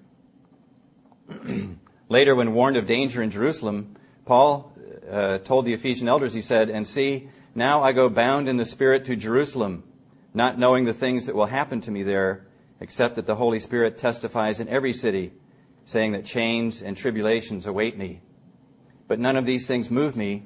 Later, 2.08 2.34
when 2.34 2.54
warned 2.54 2.76
of 2.76 2.86
danger 2.86 3.22
in 3.22 3.30
Jerusalem, 3.30 3.96
Paul 4.24 4.72
uh, 5.10 5.38
told 5.38 5.64
the 5.64 5.74
Ephesian 5.74 6.08
elders, 6.08 6.32
he 6.32 6.42
said, 6.42 6.70
And 6.70 6.86
see, 6.86 7.28
now 7.54 7.82
I 7.82 7.92
go 7.92 8.08
bound 8.08 8.48
in 8.48 8.56
the 8.56 8.64
Spirit 8.64 9.04
to 9.06 9.16
Jerusalem, 9.16 9.84
not 10.34 10.58
knowing 10.58 10.84
the 10.84 10.94
things 10.94 11.26
that 11.26 11.34
will 11.34 11.46
happen 11.46 11.80
to 11.82 11.90
me 11.90 12.02
there 12.02 12.46
except 12.80 13.16
that 13.16 13.26
the 13.26 13.36
Holy 13.36 13.60
Spirit 13.60 13.98
testifies 13.98 14.58
in 14.58 14.68
every 14.68 14.94
city, 14.94 15.32
saying 15.84 16.12
that 16.12 16.24
chains 16.24 16.82
and 16.82 16.96
tribulations 16.96 17.66
await 17.66 17.96
me. 17.96 18.20
But 19.10 19.18
none 19.18 19.34
of 19.34 19.44
these 19.44 19.66
things 19.66 19.90
move 19.90 20.14
me, 20.14 20.44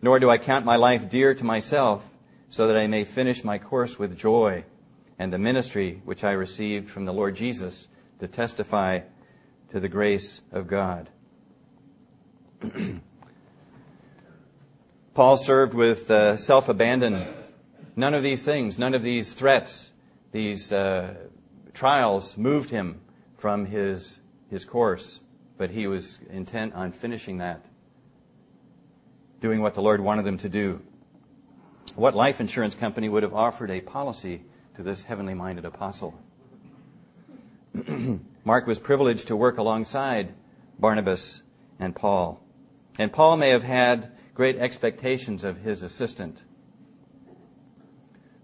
nor 0.00 0.20
do 0.20 0.30
I 0.30 0.38
count 0.38 0.64
my 0.64 0.76
life 0.76 1.10
dear 1.10 1.34
to 1.34 1.44
myself, 1.44 2.08
so 2.48 2.68
that 2.68 2.76
I 2.76 2.86
may 2.86 3.02
finish 3.02 3.42
my 3.42 3.58
course 3.58 3.98
with 3.98 4.16
joy 4.16 4.66
and 5.18 5.32
the 5.32 5.38
ministry 5.40 6.00
which 6.04 6.22
I 6.22 6.30
received 6.30 6.88
from 6.88 7.06
the 7.06 7.12
Lord 7.12 7.34
Jesus 7.34 7.88
to 8.20 8.28
testify 8.28 9.00
to 9.70 9.80
the 9.80 9.88
grace 9.88 10.42
of 10.52 10.68
God. 10.68 11.10
Paul 15.14 15.36
served 15.36 15.74
with 15.74 16.08
uh, 16.08 16.36
self 16.36 16.68
abandon. 16.68 17.20
None 17.96 18.14
of 18.14 18.22
these 18.22 18.44
things, 18.44 18.78
none 18.78 18.94
of 18.94 19.02
these 19.02 19.34
threats, 19.34 19.90
these 20.30 20.72
uh, 20.72 21.14
trials 21.72 22.38
moved 22.38 22.70
him 22.70 23.00
from 23.38 23.66
his, 23.66 24.20
his 24.48 24.64
course, 24.64 25.18
but 25.58 25.70
he 25.70 25.88
was 25.88 26.20
intent 26.30 26.74
on 26.74 26.92
finishing 26.92 27.38
that, 27.38 27.66
doing 29.44 29.60
what 29.60 29.74
the 29.74 29.82
Lord 29.82 30.00
wanted 30.00 30.24
them 30.24 30.38
to 30.38 30.48
do. 30.48 30.80
What 31.96 32.14
life 32.14 32.40
insurance 32.40 32.74
company 32.74 33.10
would 33.10 33.22
have 33.22 33.34
offered 33.34 33.70
a 33.70 33.82
policy 33.82 34.42
to 34.74 34.82
this 34.82 35.04
heavenly 35.04 35.34
minded 35.34 35.66
apostle? 35.66 36.18
Mark 38.44 38.66
was 38.66 38.78
privileged 38.78 39.28
to 39.28 39.36
work 39.36 39.58
alongside 39.58 40.32
Barnabas 40.78 41.42
and 41.78 41.94
Paul. 41.94 42.42
And 42.98 43.12
Paul 43.12 43.36
may 43.36 43.50
have 43.50 43.64
had 43.64 44.12
great 44.32 44.56
expectations 44.56 45.44
of 45.44 45.58
his 45.58 45.82
assistant, 45.82 46.38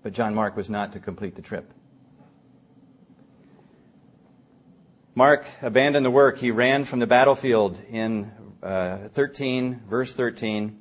but 0.02 0.12
John 0.12 0.34
Mark 0.34 0.54
was 0.54 0.68
not 0.68 0.92
to 0.92 1.00
complete 1.00 1.34
the 1.34 1.40
trip. 1.40 1.72
Mark 5.14 5.46
abandoned 5.62 6.04
the 6.04 6.10
work. 6.10 6.36
He 6.36 6.50
ran 6.50 6.84
from 6.84 6.98
the 6.98 7.06
battlefield 7.06 7.80
in 7.88 8.30
uh, 8.62 9.08
13, 9.08 9.84
verse 9.88 10.12
13. 10.12 10.79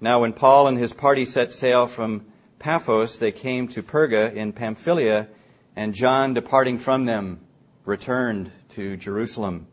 Now, 0.00 0.20
when 0.20 0.32
Paul 0.32 0.68
and 0.68 0.78
his 0.78 0.92
party 0.92 1.24
set 1.24 1.52
sail 1.52 1.88
from 1.88 2.24
Paphos, 2.60 3.18
they 3.18 3.32
came 3.32 3.66
to 3.68 3.82
Perga 3.82 4.32
in 4.32 4.52
Pamphylia, 4.52 5.26
and 5.74 5.92
John, 5.92 6.34
departing 6.34 6.78
from 6.78 7.04
them, 7.04 7.40
returned 7.84 8.52
to 8.70 8.96
Jerusalem. 8.96 9.66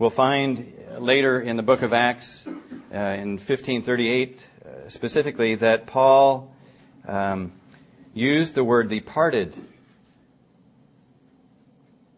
We'll 0.00 0.10
find 0.10 0.72
later 0.98 1.40
in 1.40 1.56
the 1.56 1.62
book 1.62 1.82
of 1.82 1.92
Acts, 1.92 2.44
uh, 2.46 2.50
in 2.90 3.38
1538, 3.38 4.40
uh, 4.64 4.88
specifically, 4.88 5.54
that 5.54 5.86
Paul 5.86 6.52
um, 7.06 7.52
used 8.12 8.56
the 8.56 8.64
word 8.64 8.88
departed 8.88 9.54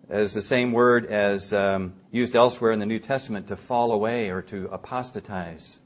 as 0.09 0.33
the 0.33 0.41
same 0.41 0.73
word 0.73 1.05
as 1.07 1.53
um, 1.53 1.93
used 2.11 2.35
elsewhere 2.35 2.73
in 2.73 2.79
the 2.79 2.87
New 2.87 2.99
Testament 2.99 3.49
to 3.49 3.57
fall 3.57 3.93
away 3.93 4.31
or 4.31 4.41
to 4.43 4.67
apostatize. 4.73 5.79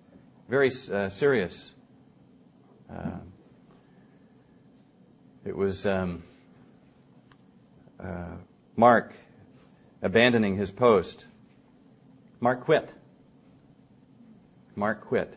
Very 0.48 0.70
uh, 0.90 1.10
serious. 1.10 1.74
Uh, 2.90 3.18
it 5.44 5.54
was 5.54 5.86
um, 5.86 6.22
uh, 8.00 8.36
Mark 8.74 9.12
abandoning 10.00 10.56
his 10.56 10.70
post. 10.70 11.26
Mark 12.40 12.64
quit. 12.64 12.88
Mark 14.74 15.02
quit. 15.02 15.36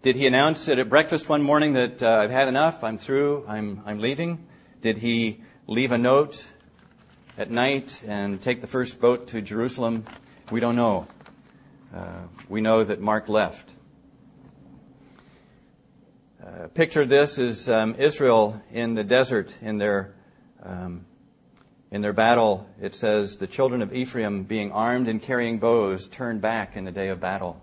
Did 0.00 0.16
he 0.16 0.26
announce 0.26 0.66
it 0.68 0.78
at 0.78 0.88
breakfast 0.88 1.28
one 1.28 1.42
morning 1.42 1.74
that 1.74 2.02
uh, 2.02 2.08
I've 2.08 2.30
had 2.30 2.48
enough, 2.48 2.82
I'm 2.82 2.96
through, 2.96 3.44
I'm, 3.46 3.82
I'm 3.84 3.98
leaving? 3.98 4.46
Did 4.80 4.98
he 4.98 5.42
leave 5.66 5.92
a 5.92 5.98
note 5.98 6.46
at 7.36 7.50
night 7.50 8.00
and 8.06 8.40
take 8.40 8.62
the 8.62 8.66
first 8.66 8.98
boat 9.02 9.28
to 9.28 9.42
Jerusalem? 9.42 10.06
We 10.50 10.60
don't 10.60 10.76
know. 10.76 11.08
Uh, 11.94 12.22
we 12.48 12.60
know 12.60 12.84
that 12.84 13.00
Mark 13.00 13.28
left. 13.28 13.68
Uh, 16.40 16.68
picture 16.68 17.04
this 17.04 17.36
is 17.36 17.68
um, 17.68 17.96
Israel 17.98 18.62
in 18.72 18.94
the 18.94 19.02
desert 19.02 19.52
in 19.60 19.78
their 19.78 20.14
um, 20.62 21.04
in 21.90 22.00
their 22.00 22.12
battle. 22.12 22.68
It 22.80 22.94
says 22.94 23.38
the 23.38 23.48
children 23.48 23.82
of 23.82 23.92
Ephraim, 23.92 24.44
being 24.44 24.70
armed 24.70 25.08
and 25.08 25.20
carrying 25.20 25.58
bows, 25.58 26.06
turned 26.06 26.40
back 26.40 26.76
in 26.76 26.84
the 26.84 26.92
day 26.92 27.08
of 27.08 27.20
battle. 27.20 27.60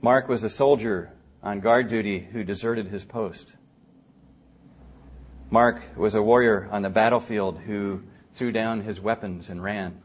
Mark 0.00 0.28
was 0.28 0.44
a 0.44 0.50
soldier 0.50 1.10
on 1.42 1.58
guard 1.58 1.88
duty 1.88 2.20
who 2.20 2.44
deserted 2.44 2.86
his 2.86 3.04
post. 3.04 3.54
Mark 5.50 5.82
was 5.96 6.14
a 6.14 6.22
warrior 6.22 6.68
on 6.70 6.82
the 6.82 6.90
battlefield 6.90 7.58
who 7.58 8.04
threw 8.32 8.52
down 8.52 8.82
his 8.82 9.00
weapons 9.00 9.50
and 9.50 9.62
ran. 9.62 10.02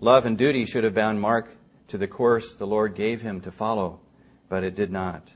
Love 0.00 0.26
and 0.26 0.36
duty 0.36 0.66
should 0.66 0.84
have 0.84 0.94
bound 0.94 1.20
Mark 1.20 1.56
to 1.88 1.98
the 1.98 2.08
course 2.08 2.54
the 2.54 2.66
Lord 2.66 2.94
gave 2.94 3.22
him 3.22 3.40
to 3.42 3.52
follow, 3.52 4.00
but 4.48 4.64
it 4.64 4.74
did 4.74 4.90
not. 4.90 5.30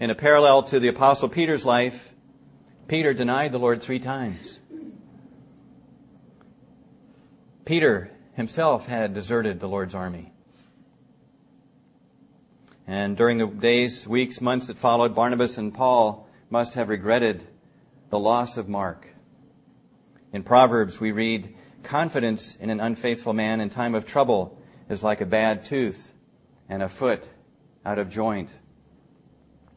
In 0.00 0.10
a 0.10 0.14
parallel 0.14 0.62
to 0.64 0.78
the 0.78 0.88
Apostle 0.88 1.28
Peter's 1.28 1.64
life, 1.64 2.14
Peter 2.86 3.12
denied 3.12 3.52
the 3.52 3.58
Lord 3.58 3.82
three 3.82 3.98
times. 3.98 4.60
Peter 7.64 8.10
himself 8.34 8.86
had 8.86 9.12
deserted 9.12 9.60
the 9.60 9.68
Lord's 9.68 9.94
army. 9.94 10.32
And 12.86 13.16
during 13.16 13.36
the 13.36 13.46
days, 13.46 14.08
weeks, 14.08 14.40
months 14.40 14.68
that 14.68 14.78
followed, 14.78 15.14
Barnabas 15.14 15.58
and 15.58 15.74
Paul 15.74 16.26
must 16.48 16.72
have 16.74 16.88
regretted 16.88 17.46
the 18.08 18.18
loss 18.18 18.56
of 18.56 18.68
Mark. 18.68 19.07
In 20.32 20.42
Proverbs, 20.42 21.00
we 21.00 21.12
read, 21.12 21.54
Confidence 21.82 22.56
in 22.56 22.68
an 22.70 22.80
unfaithful 22.80 23.32
man 23.32 23.60
in 23.60 23.70
time 23.70 23.94
of 23.94 24.04
trouble 24.04 24.60
is 24.90 25.02
like 25.02 25.20
a 25.20 25.26
bad 25.26 25.64
tooth 25.64 26.12
and 26.68 26.82
a 26.82 26.88
foot 26.88 27.24
out 27.84 27.98
of 27.98 28.10
joint. 28.10 28.50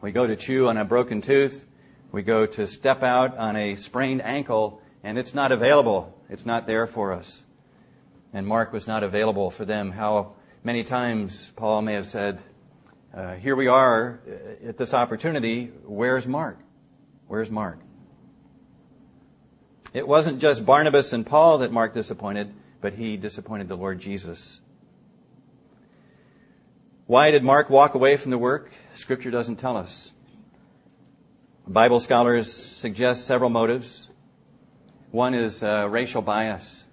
We 0.01 0.12
go 0.12 0.27
to 0.27 0.36
chew 0.36 0.67
on 0.67 0.77
a 0.77 0.84
broken 0.84 1.22
tooth. 1.22 1.65
We 2.12 2.24
go 2.24 2.46
to 2.46 2.67
step 2.67 3.01
out 3.01 3.38
on 3.38 3.55
a 3.55 3.75
sprained 3.77 4.22
ankle, 4.24 4.81
and 5.03 5.17
it's 5.17 5.34
not 5.34 5.53
available. 5.53 6.20
It's 6.27 6.46
not 6.46 6.67
there 6.67 6.86
for 6.86 7.13
us. 7.13 7.43
And 8.34 8.46
Mark 8.46 8.74
was 8.74 8.88
not 8.88 9.03
available 9.03 9.51
for 9.51 9.63
them. 9.63 9.91
How 9.91 10.34
many 10.63 10.84
times 10.84 11.51
Paul 11.55 11.81
may 11.81 11.93
have 11.93 12.08
said, 12.08 12.41
uh, 13.15 13.36
Here 13.36 13.55
we 13.55 13.67
are 13.67 14.20
at 14.65 14.77
this 14.77 14.93
opportunity. 14.93 15.67
Where's 15.86 16.27
Mark? 16.27 16.60
Where's 17.27 17.50
Mark? 17.50 17.79
It 19.93 20.07
wasn't 20.07 20.39
just 20.39 20.65
Barnabas 20.65 21.12
and 21.12 21.25
Paul 21.25 21.57
that 21.60 21.71
Mark 21.71 21.93
disappointed, 21.93 22.53
but 22.79 22.93
he 22.93 23.17
disappointed 23.17 23.67
the 23.67 23.75
Lord 23.75 24.00
Jesus. 24.00 24.62
Why 27.07 27.31
did 27.31 27.43
Mark 27.43 27.69
walk 27.69 27.93
away 27.93 28.15
from 28.15 28.31
the 28.31 28.38
work? 28.38 28.71
Scripture 28.95 29.31
doesn't 29.31 29.57
tell 29.57 29.75
us. 29.75 30.13
Bible 31.67 32.00
scholars 32.00 32.51
suggest 32.51 33.25
several 33.25 33.50
motives. 33.50 34.10
One 35.12 35.33
is 35.33 35.62
uh, 35.62 35.88
racial 35.89 36.21
bias. 36.21 36.86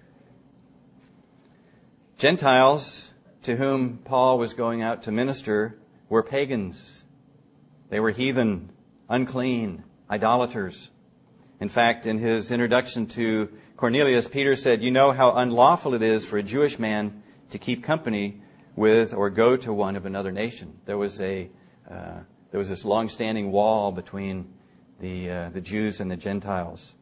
Gentiles 2.17 3.11
to 3.43 3.55
whom 3.55 3.99
Paul 3.99 4.37
was 4.37 4.53
going 4.53 4.81
out 4.81 5.03
to 5.03 5.11
minister 5.11 5.77
were 6.09 6.21
pagans. 6.21 7.03
They 7.89 8.01
were 8.01 8.11
heathen, 8.11 8.71
unclean, 9.07 9.83
idolaters. 10.11 10.91
In 11.59 11.67
fact, 11.67 12.05
in 12.05 12.19
his 12.19 12.51
introduction 12.51 13.05
to 13.07 13.49
Cornelius, 13.75 14.29
Peter 14.29 14.55
said, 14.55 14.81
You 14.81 14.91
know 14.91 15.11
how 15.11 15.33
unlawful 15.33 15.93
it 15.93 16.01
is 16.01 16.25
for 16.25 16.37
a 16.37 16.43
Jewish 16.43 16.79
man 16.79 17.21
to 17.49 17.57
keep 17.57 17.83
company 17.83 18.41
with 18.77 19.13
or 19.13 19.29
go 19.29 19.57
to 19.57 19.73
one 19.73 19.97
of 19.97 20.05
another 20.05 20.31
nation. 20.31 20.79
There 20.85 20.97
was 20.97 21.19
a 21.19 21.49
uh, 21.89 22.19
there 22.51 22.59
was 22.59 22.69
this 22.69 22.85
long-standing 22.85 23.51
wall 23.51 23.91
between 23.91 24.53
the 24.99 25.29
uh, 25.29 25.49
the 25.49 25.59
Jews 25.59 25.99
and 25.99 26.09
the 26.09 26.15
Gentiles. 26.15 26.93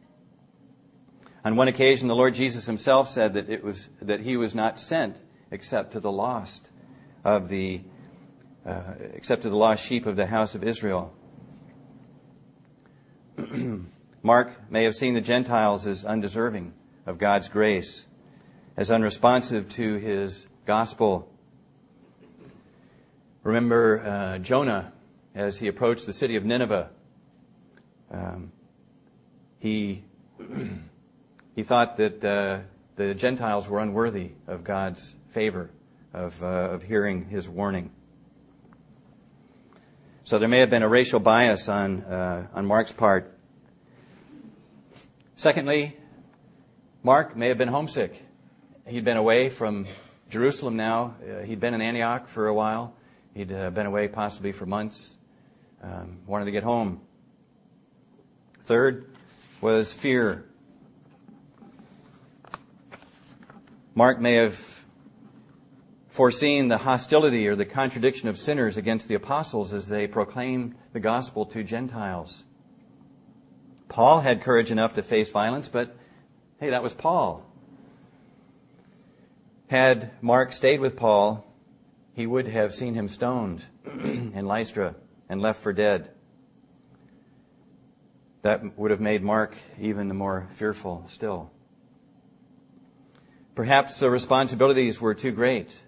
On 1.44 1.54
one 1.54 1.68
occasion, 1.68 2.08
the 2.08 2.16
Lord 2.16 2.34
Jesus 2.34 2.66
Himself 2.66 3.08
said 3.08 3.34
that 3.34 3.48
it 3.48 3.62
was 3.62 3.88
that 4.02 4.20
He 4.20 4.36
was 4.36 4.56
not 4.56 4.80
sent 4.80 5.16
except 5.52 5.92
to 5.92 6.00
the 6.00 6.10
lost 6.10 6.68
of 7.24 7.48
the 7.48 7.82
uh, 8.66 8.94
except 9.14 9.42
to 9.42 9.50
the 9.50 9.56
lost 9.56 9.84
sheep 9.86 10.04
of 10.04 10.16
the 10.16 10.26
house 10.26 10.56
of 10.56 10.64
Israel. 10.64 11.14
Mark 14.22 14.70
may 14.70 14.84
have 14.84 14.94
seen 14.94 15.14
the 15.14 15.20
Gentiles 15.20 15.86
as 15.86 16.04
undeserving 16.04 16.72
of 17.06 17.18
God's 17.18 17.48
grace, 17.48 18.06
as 18.76 18.90
unresponsive 18.90 19.68
to 19.70 19.96
his 19.96 20.48
gospel. 20.66 21.30
Remember 23.44 24.02
uh, 24.04 24.38
Jonah 24.38 24.92
as 25.34 25.60
he 25.60 25.68
approached 25.68 26.04
the 26.06 26.12
city 26.12 26.34
of 26.34 26.44
Nineveh. 26.44 26.90
Um, 28.10 28.50
he, 29.60 30.04
he 31.54 31.62
thought 31.62 31.96
that 31.98 32.24
uh, 32.24 32.60
the 32.96 33.14
Gentiles 33.14 33.68
were 33.68 33.78
unworthy 33.78 34.32
of 34.48 34.64
God's 34.64 35.14
favor, 35.30 35.70
of, 36.12 36.42
uh, 36.42 36.46
of 36.46 36.82
hearing 36.82 37.28
his 37.28 37.48
warning. 37.48 37.92
So 40.24 40.40
there 40.40 40.48
may 40.48 40.58
have 40.58 40.70
been 40.70 40.82
a 40.82 40.88
racial 40.88 41.20
bias 41.20 41.68
on, 41.68 42.02
uh, 42.02 42.48
on 42.52 42.66
Mark's 42.66 42.92
part. 42.92 43.37
Secondly, 45.38 45.96
Mark 47.04 47.36
may 47.36 47.46
have 47.46 47.58
been 47.58 47.68
homesick. 47.68 48.24
He'd 48.88 49.04
been 49.04 49.16
away 49.16 49.50
from 49.50 49.86
Jerusalem 50.28 50.74
now. 50.74 51.14
Uh, 51.22 51.42
he'd 51.44 51.60
been 51.60 51.74
in 51.74 51.80
Antioch 51.80 52.28
for 52.28 52.48
a 52.48 52.54
while. 52.54 52.96
He'd 53.34 53.52
uh, 53.52 53.70
been 53.70 53.86
away 53.86 54.08
possibly 54.08 54.50
for 54.50 54.66
months. 54.66 55.14
Um, 55.80 56.22
wanted 56.26 56.46
to 56.46 56.50
get 56.50 56.64
home. 56.64 57.02
Third 58.64 59.14
was 59.60 59.92
fear. 59.92 60.44
Mark 63.94 64.20
may 64.20 64.34
have 64.34 64.84
foreseen 66.08 66.66
the 66.66 66.78
hostility 66.78 67.46
or 67.46 67.54
the 67.54 67.64
contradiction 67.64 68.28
of 68.28 68.36
sinners 68.36 68.76
against 68.76 69.06
the 69.06 69.14
apostles 69.14 69.72
as 69.72 69.86
they 69.86 70.08
proclaimed 70.08 70.74
the 70.92 70.98
gospel 70.98 71.46
to 71.46 71.62
Gentiles. 71.62 72.42
Paul 73.88 74.20
had 74.20 74.42
courage 74.42 74.70
enough 74.70 74.94
to 74.94 75.02
face 75.02 75.30
violence, 75.30 75.68
but 75.68 75.96
hey, 76.60 76.70
that 76.70 76.82
was 76.82 76.94
Paul. 76.94 77.44
Had 79.68 80.10
Mark 80.22 80.52
stayed 80.52 80.80
with 80.80 80.96
Paul, 80.96 81.46
he 82.14 82.26
would 82.26 82.48
have 82.48 82.74
seen 82.74 82.94
him 82.94 83.08
stoned 83.08 83.64
in 83.84 84.46
Lystra 84.46 84.94
and 85.28 85.40
left 85.40 85.62
for 85.62 85.72
dead. 85.72 86.10
That 88.42 88.78
would 88.78 88.90
have 88.90 89.00
made 89.00 89.22
Mark 89.22 89.56
even 89.80 90.14
more 90.16 90.48
fearful 90.52 91.04
still. 91.08 91.50
Perhaps 93.54 93.98
the 93.98 94.10
responsibilities 94.10 95.00
were 95.00 95.14
too 95.14 95.32
great. 95.32 95.82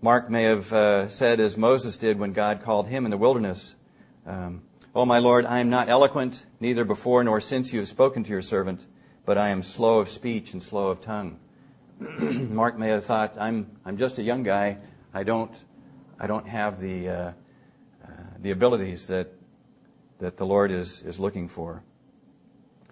Mark 0.00 0.30
may 0.30 0.44
have 0.44 0.72
uh, 0.72 1.08
said, 1.08 1.40
as 1.40 1.56
Moses 1.56 1.96
did 1.96 2.18
when 2.18 2.32
God 2.32 2.62
called 2.62 2.88
him 2.88 3.04
in 3.04 3.10
the 3.10 3.16
wilderness, 3.16 3.76
um, 4.26 4.62
O 4.96 5.04
my 5.04 5.18
Lord, 5.18 5.44
I 5.44 5.58
am 5.58 5.70
not 5.70 5.88
eloquent, 5.88 6.46
neither 6.60 6.84
before 6.84 7.24
nor 7.24 7.40
since 7.40 7.72
you 7.72 7.80
have 7.80 7.88
spoken 7.88 8.22
to 8.22 8.30
your 8.30 8.42
servant, 8.42 8.86
but 9.26 9.36
I 9.36 9.48
am 9.48 9.64
slow 9.64 9.98
of 9.98 10.08
speech 10.08 10.52
and 10.52 10.62
slow 10.62 10.86
of 10.86 11.00
tongue. 11.00 11.40
Mark 11.98 12.78
may 12.78 12.90
have 12.90 13.04
thought, 13.04 13.34
I'm, 13.36 13.72
I'm 13.84 13.96
just 13.96 14.20
a 14.20 14.22
young 14.22 14.44
guy. 14.44 14.78
I 15.12 15.24
don't, 15.24 15.50
I 16.20 16.28
don't 16.28 16.46
have 16.46 16.80
the, 16.80 17.08
uh, 17.08 17.14
uh, 18.04 18.10
the 18.38 18.52
abilities 18.52 19.08
that, 19.08 19.32
that 20.20 20.36
the 20.36 20.46
Lord 20.46 20.70
is, 20.70 21.02
is 21.02 21.18
looking 21.18 21.48
for. 21.48 21.82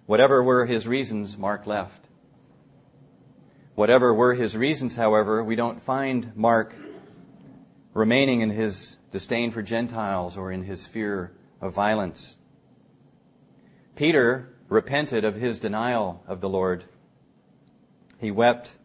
Whatever 0.06 0.42
were 0.42 0.66
his 0.66 0.88
reasons, 0.88 1.38
Mark 1.38 1.68
left. 1.68 2.04
Whatever 3.76 4.12
were 4.12 4.34
his 4.34 4.56
reasons, 4.56 4.96
however, 4.96 5.44
we 5.44 5.54
don't 5.54 5.80
find 5.80 6.34
Mark 6.34 6.74
remaining 7.94 8.40
in 8.40 8.50
his 8.50 8.96
disdain 9.12 9.52
for 9.52 9.62
Gentiles 9.62 10.36
or 10.36 10.50
in 10.50 10.64
his 10.64 10.84
fear 10.84 11.30
of 11.62 11.72
violence. 11.72 12.36
Peter 13.94 14.54
repented 14.68 15.24
of 15.24 15.36
his 15.36 15.58
denial 15.60 16.22
of 16.26 16.40
the 16.40 16.48
Lord. 16.48 16.84
He 18.18 18.30
wept 18.30 18.76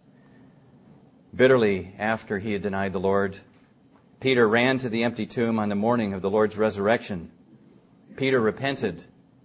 bitterly 1.36 1.94
after 1.98 2.40
he 2.40 2.54
had 2.54 2.62
denied 2.62 2.94
the 2.94 3.00
Lord. 3.00 3.38
Peter 4.20 4.48
ran 4.48 4.78
to 4.78 4.90
the 4.90 5.04
empty 5.04 5.26
tomb 5.26 5.60
on 5.60 5.70
the 5.70 5.76
morning 5.76 6.14
of 6.14 6.22
the 6.22 6.30
Lord's 6.30 6.58
resurrection. 6.58 7.32
Peter 8.16 8.40
repented, 8.40 9.04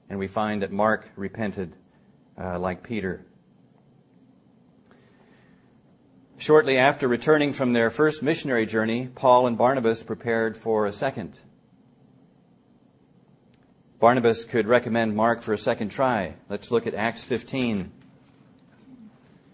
and 0.08 0.18
we 0.18 0.28
find 0.28 0.62
that 0.62 0.72
Mark 0.72 1.10
repented 1.16 1.76
uh, 2.40 2.58
like 2.58 2.82
Peter. 2.82 3.24
Shortly 6.38 6.76
after 6.76 7.06
returning 7.06 7.52
from 7.52 7.72
their 7.72 7.90
first 7.90 8.22
missionary 8.22 8.66
journey, 8.66 9.08
Paul 9.14 9.46
and 9.46 9.56
Barnabas 9.56 10.02
prepared 10.02 10.56
for 10.56 10.86
a 10.86 10.92
second. 10.92 11.38
Barnabas 14.02 14.42
could 14.42 14.66
recommend 14.66 15.14
Mark 15.14 15.42
for 15.42 15.52
a 15.52 15.58
second 15.58 15.90
try. 15.90 16.34
Let's 16.48 16.72
look 16.72 16.88
at 16.88 16.94
Acts 16.94 17.22
15 17.22 17.92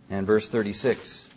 and 0.09 0.27
verse 0.27 0.49
36. 0.49 1.29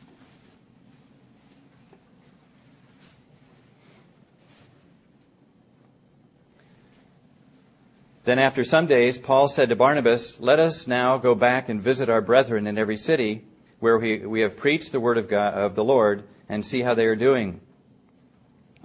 Then 8.24 8.40
after 8.40 8.64
some 8.64 8.88
days, 8.88 9.18
Paul 9.18 9.50
said 9.50 9.68
to 9.68 9.76
Barnabas, 9.76 10.40
Let 10.40 10.60
us 10.60 10.88
now 10.88 11.18
go 11.18 11.36
back 11.36 11.68
and 11.68 11.82
visit 11.82 12.10
our 12.10 12.22
brethren 12.22 12.66
in 12.66 12.78
every 12.78 12.96
city 12.96 13.44
where 13.82 14.00
we, 14.00 14.20
we 14.20 14.40
have 14.40 14.56
preached 14.56 14.94
the 14.94 15.02
word 15.02 15.18
of, 15.18 15.28
God, 15.28 15.54
of 15.54 15.76
the 15.76 15.84
Lord 15.84 16.24
and 16.48 16.66
see 16.66 16.80
how 16.80 16.94
they 16.94 17.08
are 17.08 17.18
doing. 17.18 17.60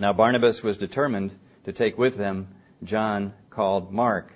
Now 0.01 0.13
Barnabas 0.13 0.65
was 0.65 0.77
determined 0.77 1.39
to 1.63 1.73
take 1.73 1.97
with 1.97 2.17
them 2.17 2.49
John 2.83 3.33
called 3.57 3.91
Mark. 3.91 4.35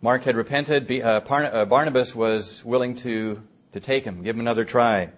Mark 0.00 0.24
had 0.24 0.36
repented. 0.36 0.90
Uh, 0.90 1.20
uh, 1.30 1.64
Barnabas 1.64 2.12
was 2.12 2.64
willing 2.64 2.96
to, 2.96 3.40
to 3.72 3.78
take 3.78 4.02
him, 4.02 4.24
give 4.24 4.34
him 4.34 4.40
another 4.40 4.64
try. 4.64 5.10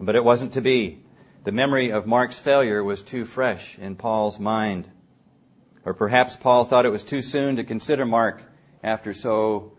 But 0.00 0.16
it 0.16 0.24
wasn't 0.24 0.54
to 0.54 0.62
be. 0.62 1.02
The 1.44 1.52
memory 1.52 1.90
of 1.90 2.06
Mark's 2.06 2.38
failure 2.38 2.82
was 2.82 3.02
too 3.02 3.26
fresh 3.26 3.78
in 3.78 3.96
Paul's 3.96 4.40
mind. 4.40 4.90
Or 5.84 5.92
perhaps 5.92 6.36
Paul 6.36 6.64
thought 6.64 6.86
it 6.86 6.90
was 6.90 7.04
too 7.04 7.20
soon 7.20 7.56
to 7.56 7.64
consider 7.64 8.06
Mark 8.06 8.42
after 8.82 9.12
so, 9.12 9.74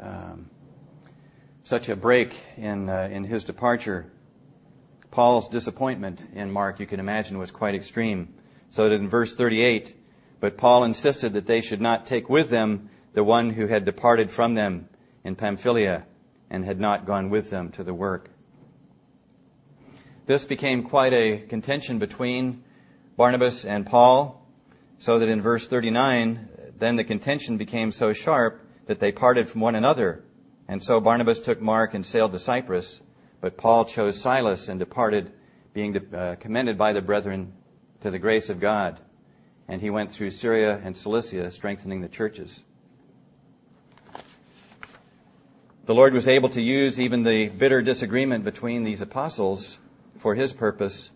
um, 0.00 0.48
such 1.62 1.90
a 1.90 1.96
break 1.96 2.34
in, 2.56 2.88
uh, 2.88 3.10
in 3.12 3.24
his 3.24 3.44
departure. 3.44 4.10
Paul's 5.10 5.50
disappointment 5.50 6.22
in 6.32 6.50
Mark, 6.50 6.80
you 6.80 6.86
can 6.86 7.00
imagine, 7.00 7.36
was 7.36 7.50
quite 7.50 7.74
extreme. 7.74 8.32
So 8.72 8.88
that 8.88 8.94
in 8.94 9.06
verse 9.06 9.34
38, 9.34 9.94
but 10.40 10.56
Paul 10.56 10.82
insisted 10.84 11.34
that 11.34 11.46
they 11.46 11.60
should 11.60 11.82
not 11.82 12.06
take 12.06 12.30
with 12.30 12.48
them 12.48 12.88
the 13.12 13.22
one 13.22 13.50
who 13.50 13.66
had 13.66 13.84
departed 13.84 14.30
from 14.30 14.54
them 14.54 14.88
in 15.22 15.36
Pamphylia 15.36 16.06
and 16.48 16.64
had 16.64 16.80
not 16.80 17.04
gone 17.04 17.28
with 17.28 17.50
them 17.50 17.70
to 17.72 17.84
the 17.84 17.92
work. 17.92 18.30
This 20.24 20.46
became 20.46 20.84
quite 20.84 21.12
a 21.12 21.40
contention 21.40 21.98
between 21.98 22.64
Barnabas 23.14 23.66
and 23.66 23.84
Paul, 23.84 24.42
so 24.98 25.18
that 25.18 25.28
in 25.28 25.42
verse 25.42 25.68
39, 25.68 26.48
then 26.78 26.96
the 26.96 27.04
contention 27.04 27.58
became 27.58 27.92
so 27.92 28.14
sharp 28.14 28.66
that 28.86 29.00
they 29.00 29.12
parted 29.12 29.50
from 29.50 29.60
one 29.60 29.74
another. 29.74 30.24
And 30.66 30.82
so 30.82 30.98
Barnabas 30.98 31.40
took 31.40 31.60
Mark 31.60 31.92
and 31.92 32.06
sailed 32.06 32.32
to 32.32 32.38
Cyprus, 32.38 33.02
but 33.42 33.58
Paul 33.58 33.84
chose 33.84 34.18
Silas 34.18 34.70
and 34.70 34.80
departed, 34.80 35.30
being 35.74 35.94
uh, 36.14 36.36
commended 36.40 36.78
by 36.78 36.94
the 36.94 37.02
brethren 37.02 37.52
to 38.02 38.10
the 38.10 38.18
grace 38.18 38.50
of 38.50 38.60
God. 38.60 39.00
And 39.68 39.80
he 39.80 39.90
went 39.90 40.12
through 40.12 40.30
Syria 40.30 40.80
and 40.84 40.96
Cilicia, 40.96 41.50
strengthening 41.50 42.00
the 42.00 42.08
churches. 42.08 42.62
The 45.86 45.94
Lord 45.94 46.12
was 46.12 46.28
able 46.28 46.48
to 46.50 46.60
use 46.60 47.00
even 47.00 47.22
the 47.22 47.48
bitter 47.48 47.82
disagreement 47.82 48.44
between 48.44 48.84
these 48.84 49.00
apostles 49.00 49.78
for 50.18 50.34
his 50.34 50.52
purpose. 50.52 51.10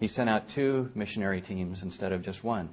He 0.00 0.08
sent 0.08 0.30
out 0.30 0.48
two 0.48 0.90
missionary 0.94 1.40
teams 1.40 1.82
instead 1.82 2.12
of 2.12 2.22
just 2.22 2.42
one. 2.42 2.70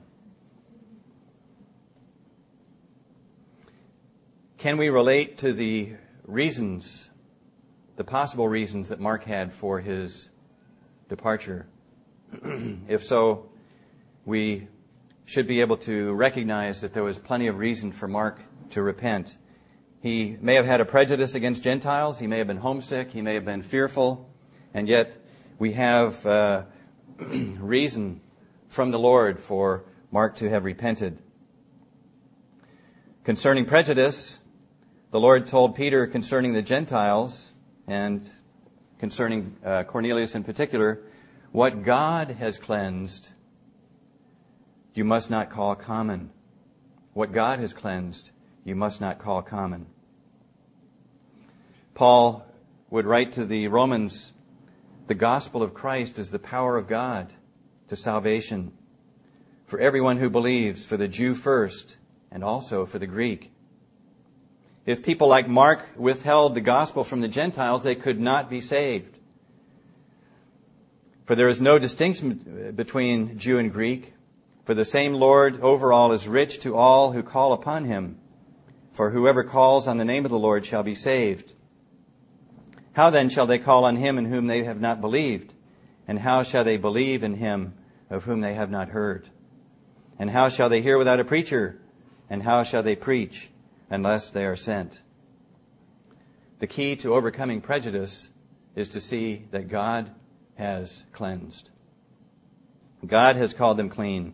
Can 4.57 4.77
we 4.77 4.89
relate 4.89 5.37
to 5.39 5.53
the 5.53 5.93
reasons, 6.25 7.09
the 7.95 8.03
possible 8.03 8.47
reasons 8.47 8.89
that 8.89 8.99
Mark 8.99 9.23
had 9.23 9.53
for 9.53 9.79
his 9.81 10.29
departure? 11.09 11.67
if 12.87 13.03
so, 13.03 13.49
we 14.25 14.67
should 15.25 15.47
be 15.47 15.61
able 15.61 15.77
to 15.77 16.13
recognize 16.13 16.81
that 16.81 16.93
there 16.93 17.03
was 17.03 17.17
plenty 17.17 17.47
of 17.47 17.57
reason 17.57 17.91
for 17.91 18.07
Mark 18.07 18.41
to 18.71 18.81
repent. 18.81 19.37
He 20.01 20.37
may 20.41 20.55
have 20.55 20.65
had 20.65 20.81
a 20.81 20.85
prejudice 20.85 21.35
against 21.35 21.63
Gentiles. 21.63 22.19
He 22.19 22.27
may 22.27 22.37
have 22.37 22.47
been 22.47 22.57
homesick. 22.57 23.11
He 23.11 23.21
may 23.21 23.33
have 23.33 23.45
been 23.45 23.61
fearful. 23.61 24.29
And 24.73 24.87
yet, 24.87 25.17
we 25.57 25.73
have 25.73 26.25
uh, 26.25 26.63
reason 27.17 28.21
from 28.67 28.91
the 28.91 28.99
Lord 28.99 29.39
for 29.39 29.85
Mark 30.11 30.37
to 30.37 30.49
have 30.49 30.65
repented. 30.65 31.19
Concerning 33.23 33.65
prejudice, 33.65 34.39
the 35.11 35.19
Lord 35.19 35.47
told 35.47 35.75
Peter 35.75 36.07
concerning 36.07 36.53
the 36.53 36.61
Gentiles 36.61 37.53
and 37.87 38.29
concerning 38.99 39.55
uh, 39.65 39.83
Cornelius 39.83 40.35
in 40.35 40.43
particular, 40.43 41.01
what 41.51 41.83
God 41.83 42.31
has 42.31 42.57
cleansed, 42.57 43.29
you 44.93 45.03
must 45.03 45.29
not 45.29 45.49
call 45.49 45.75
common. 45.75 46.31
What 47.13 47.31
God 47.31 47.59
has 47.59 47.73
cleansed, 47.73 48.31
you 48.63 48.75
must 48.75 49.01
not 49.01 49.19
call 49.19 49.41
common. 49.41 49.87
Paul 51.93 52.45
would 52.89 53.05
write 53.05 53.33
to 53.33 53.45
the 53.45 53.67
Romans, 53.69 54.33
the 55.07 55.15
gospel 55.15 55.63
of 55.63 55.73
Christ 55.73 56.19
is 56.19 56.29
the 56.29 56.39
power 56.39 56.77
of 56.77 56.87
God 56.87 57.31
to 57.89 57.95
salvation 57.95 58.71
for 59.65 59.79
everyone 59.79 60.17
who 60.17 60.29
believes, 60.29 60.85
for 60.85 60.95
the 60.95 61.07
Jew 61.07 61.35
first, 61.35 61.97
and 62.31 62.43
also 62.43 62.85
for 62.85 62.99
the 62.99 63.07
Greek. 63.07 63.51
If 64.85 65.03
people 65.03 65.27
like 65.27 65.49
Mark 65.49 65.89
withheld 65.97 66.55
the 66.55 66.61
gospel 66.61 67.03
from 67.03 67.19
the 67.21 67.27
Gentiles, 67.27 67.83
they 67.83 67.95
could 67.95 68.19
not 68.19 68.49
be 68.49 68.61
saved. 68.61 69.16
For 71.27 71.35
there 71.35 71.49
is 71.49 71.61
no 71.61 71.77
distinction 71.77 72.71
between 72.75 73.37
Jew 73.37 73.59
and 73.59 73.71
Greek, 73.71 74.13
for 74.63 74.73
the 74.73 74.85
same 74.85 75.13
Lord 75.13 75.59
over 75.59 75.91
all 75.91 76.13
is 76.13 76.25
rich 76.25 76.59
to 76.61 76.75
all 76.75 77.11
who 77.11 77.21
call 77.21 77.51
upon 77.51 77.83
him. 77.83 78.17
For 78.93 79.11
whoever 79.11 79.43
calls 79.43 79.87
on 79.87 79.97
the 79.97 80.05
name 80.05 80.23
of 80.23 80.31
the 80.31 80.39
Lord 80.39 80.65
shall 80.65 80.83
be 80.83 80.95
saved. 80.95 81.51
How 82.93 83.09
then 83.09 83.29
shall 83.29 83.45
they 83.45 83.59
call 83.59 83.83
on 83.83 83.97
him 83.97 84.17
in 84.17 84.25
whom 84.25 84.47
they 84.47 84.63
have 84.63 84.79
not 84.79 85.01
believed? 85.01 85.53
And 86.07 86.17
how 86.19 86.43
shall 86.43 86.63
they 86.63 86.77
believe 86.77 87.23
in 87.23 87.35
him 87.35 87.73
of 88.09 88.23
whom 88.23 88.39
they 88.39 88.53
have 88.53 88.71
not 88.71 88.89
heard? 88.89 89.27
And 90.17 90.29
how 90.29 90.47
shall 90.47 90.69
they 90.69 90.81
hear 90.81 90.97
without 90.97 91.19
a 91.19 91.25
preacher? 91.25 91.77
And 92.29 92.41
how 92.41 92.63
shall 92.63 92.83
they 92.83 92.95
preach 92.95 93.51
unless 93.89 94.31
they 94.31 94.45
are 94.45 94.55
sent. 94.55 94.99
The 96.59 96.67
key 96.67 96.95
to 96.97 97.13
overcoming 97.13 97.59
prejudice 97.59 98.29
is 98.75 98.87
to 98.89 99.01
see 99.01 99.45
that 99.51 99.67
God 99.67 100.11
has 100.57 101.05
cleansed. 101.11 101.69
God 103.05 103.35
has 103.35 103.53
called 103.53 103.77
them 103.77 103.89
clean. 103.89 104.33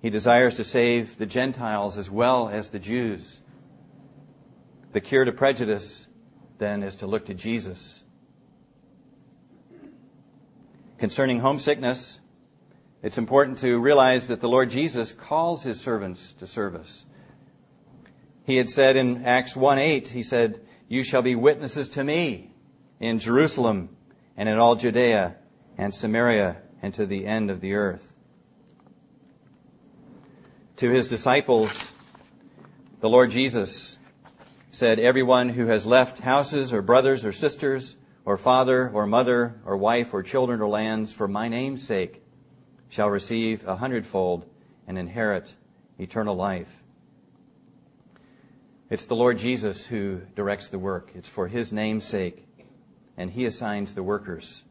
He 0.00 0.10
desires 0.10 0.56
to 0.56 0.64
save 0.64 1.18
the 1.18 1.26
Gentiles 1.26 1.98
as 1.98 2.10
well 2.10 2.48
as 2.48 2.70
the 2.70 2.78
Jews. 2.78 3.40
The 4.92 5.00
cure 5.00 5.24
to 5.24 5.32
prejudice, 5.32 6.06
then, 6.58 6.82
is 6.82 6.96
to 6.96 7.06
look 7.06 7.26
to 7.26 7.34
Jesus. 7.34 8.04
Concerning 10.98 11.40
homesickness, 11.40 12.20
it's 13.02 13.18
important 13.18 13.58
to 13.58 13.78
realize 13.78 14.28
that 14.28 14.40
the 14.40 14.48
Lord 14.48 14.70
Jesus 14.70 15.12
calls 15.12 15.64
his 15.64 15.80
servants 15.80 16.32
to 16.34 16.46
service. 16.46 17.04
He 18.44 18.56
had 18.56 18.70
said 18.70 18.96
in 18.96 19.24
Acts 19.24 19.56
1 19.56 19.78
8, 19.78 20.08
he 20.08 20.22
said, 20.22 20.60
You 20.88 21.02
shall 21.02 21.22
be 21.22 21.34
witnesses 21.34 21.88
to 21.90 22.04
me 22.04 22.52
in 22.98 23.18
Jerusalem 23.18 23.90
and 24.38 24.48
in 24.48 24.56
all 24.56 24.76
Judea 24.76 25.34
and 25.76 25.92
Samaria 25.92 26.58
and 26.80 26.94
to 26.94 27.04
the 27.04 27.26
end 27.26 27.50
of 27.50 27.60
the 27.60 27.74
earth. 27.74 28.14
To 30.76 30.88
his 30.88 31.08
disciples, 31.08 31.92
the 33.00 33.10
Lord 33.10 33.30
Jesus 33.30 33.98
said, 34.70 35.00
Everyone 35.00 35.48
who 35.48 35.66
has 35.66 35.84
left 35.84 36.20
houses 36.20 36.72
or 36.72 36.82
brothers 36.82 37.26
or 37.26 37.32
sisters 37.32 37.96
or 38.24 38.38
father 38.38 38.88
or 38.88 39.08
mother 39.08 39.60
or 39.64 39.76
wife 39.76 40.14
or 40.14 40.22
children 40.22 40.60
or 40.60 40.68
lands 40.68 41.12
for 41.12 41.26
my 41.26 41.48
name's 41.48 41.84
sake 41.84 42.22
shall 42.88 43.10
receive 43.10 43.66
a 43.66 43.76
hundredfold 43.76 44.48
and 44.86 44.96
inherit 44.96 45.52
eternal 45.98 46.36
life. 46.36 46.84
It's 48.88 49.04
the 49.04 49.16
Lord 49.16 49.36
Jesus 49.36 49.86
who 49.86 50.22
directs 50.36 50.70
the 50.70 50.78
work. 50.78 51.10
It's 51.16 51.28
for 51.28 51.48
His 51.48 51.72
name's 51.72 52.04
sake, 52.04 52.47
and 53.18 53.32
He 53.32 53.44
assigns 53.44 53.92
the 53.92 54.02
workers. 54.02 54.62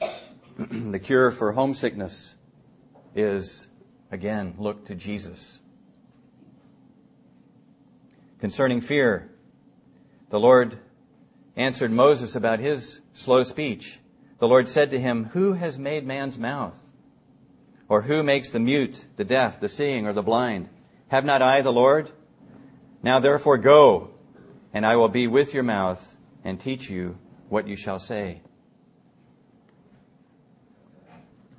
the 0.58 0.98
cure 0.98 1.30
for 1.30 1.52
homesickness 1.52 2.34
is, 3.14 3.68
again, 4.10 4.54
look 4.58 4.86
to 4.86 4.96
Jesus. 4.96 5.60
Concerning 8.40 8.80
fear, 8.80 9.30
the 10.30 10.40
Lord 10.40 10.78
answered 11.56 11.90
Moses 11.90 12.34
about 12.34 12.58
his 12.58 13.00
slow 13.12 13.42
speech. 13.42 14.00
The 14.38 14.48
Lord 14.48 14.68
said 14.68 14.90
to 14.90 15.00
him, 15.00 15.26
Who 15.32 15.52
has 15.52 15.78
made 15.78 16.06
man's 16.06 16.38
mouth? 16.38 16.86
Or 17.88 18.02
who 18.02 18.22
makes 18.22 18.50
the 18.50 18.60
mute, 18.60 19.04
the 19.16 19.24
deaf, 19.24 19.60
the 19.60 19.68
seeing, 19.68 20.06
or 20.06 20.14
the 20.14 20.22
blind? 20.22 20.68
Have 21.08 21.24
not 21.24 21.42
I 21.42 21.60
the 21.60 21.72
Lord? 21.72 22.12
Now 23.02 23.18
therefore 23.18 23.58
go, 23.58 24.12
and 24.72 24.86
I 24.86 24.96
will 24.96 25.08
be 25.08 25.26
with 25.26 25.52
your 25.52 25.64
mouth 25.64 26.16
and 26.44 26.58
teach 26.58 26.88
you 26.88 27.18
what 27.50 27.68
you 27.68 27.76
shall 27.76 27.98
say. 27.98 28.40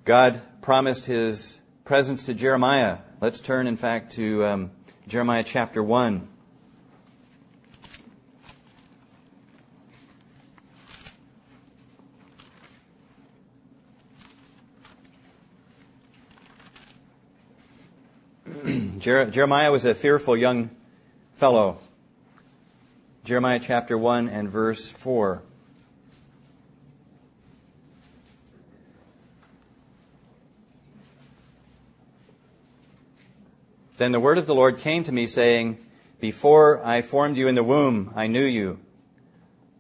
God 0.06 0.42
promised 0.62 1.06
his 1.06 1.60
presence 1.84 2.26
to 2.26 2.34
Jeremiah. 2.34 3.00
Let's 3.20 3.40
turn, 3.42 3.68
in 3.68 3.78
fact, 3.78 4.14
to 4.14 4.44
um, 4.46 4.72
Jeremiah 5.08 5.44
chapter 5.44 5.84
1. 5.84 6.28
Jeremiah 19.00 19.72
was 19.72 19.86
a 19.86 19.94
fearful 19.94 20.38
young 20.38 20.70
fellow. 21.36 21.78
Jeremiah 23.24 23.60
chapter 23.62 23.98
1 23.98 24.30
and 24.30 24.50
verse 24.50 24.90
4. 24.90 25.44
Then 34.02 34.14
the 34.14 34.20
word 34.20 34.40
of 34.40 34.48
the 34.48 34.56
Lord 34.56 34.80
came 34.80 35.04
to 35.04 35.12
me, 35.12 35.28
saying, 35.28 35.78
Before 36.20 36.84
I 36.84 37.04
formed 37.04 37.38
you 37.38 37.48
in 37.48 37.54
the 37.54 37.64
womb, 37.64 38.12
I 38.16 38.26
knew 38.26 38.44
you. 38.44 38.80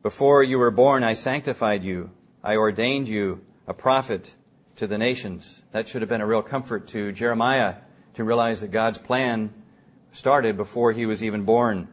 Before 0.03 0.43
you 0.43 0.59
were 0.59 0.69
born, 0.69 1.03
I 1.03 1.13
sanctified 1.13 1.83
you. 1.83 2.11
I 2.43 2.55
ordained 2.55 3.07
you 3.07 3.41
a 3.65 3.73
prophet 3.73 4.35
to 4.75 4.85
the 4.85 4.99
nations. 4.99 5.63
That 5.71 5.87
should 5.87 6.03
have 6.03 6.09
been 6.09 6.21
a 6.21 6.27
real 6.27 6.43
comfort 6.43 6.87
to 6.89 7.11
Jeremiah 7.11 7.77
to 8.13 8.23
realize 8.23 8.61
that 8.61 8.67
God's 8.67 8.99
plan 8.99 9.55
started 10.11 10.55
before 10.55 10.91
he 10.91 11.07
was 11.07 11.23
even 11.23 11.41
born. 11.41 11.87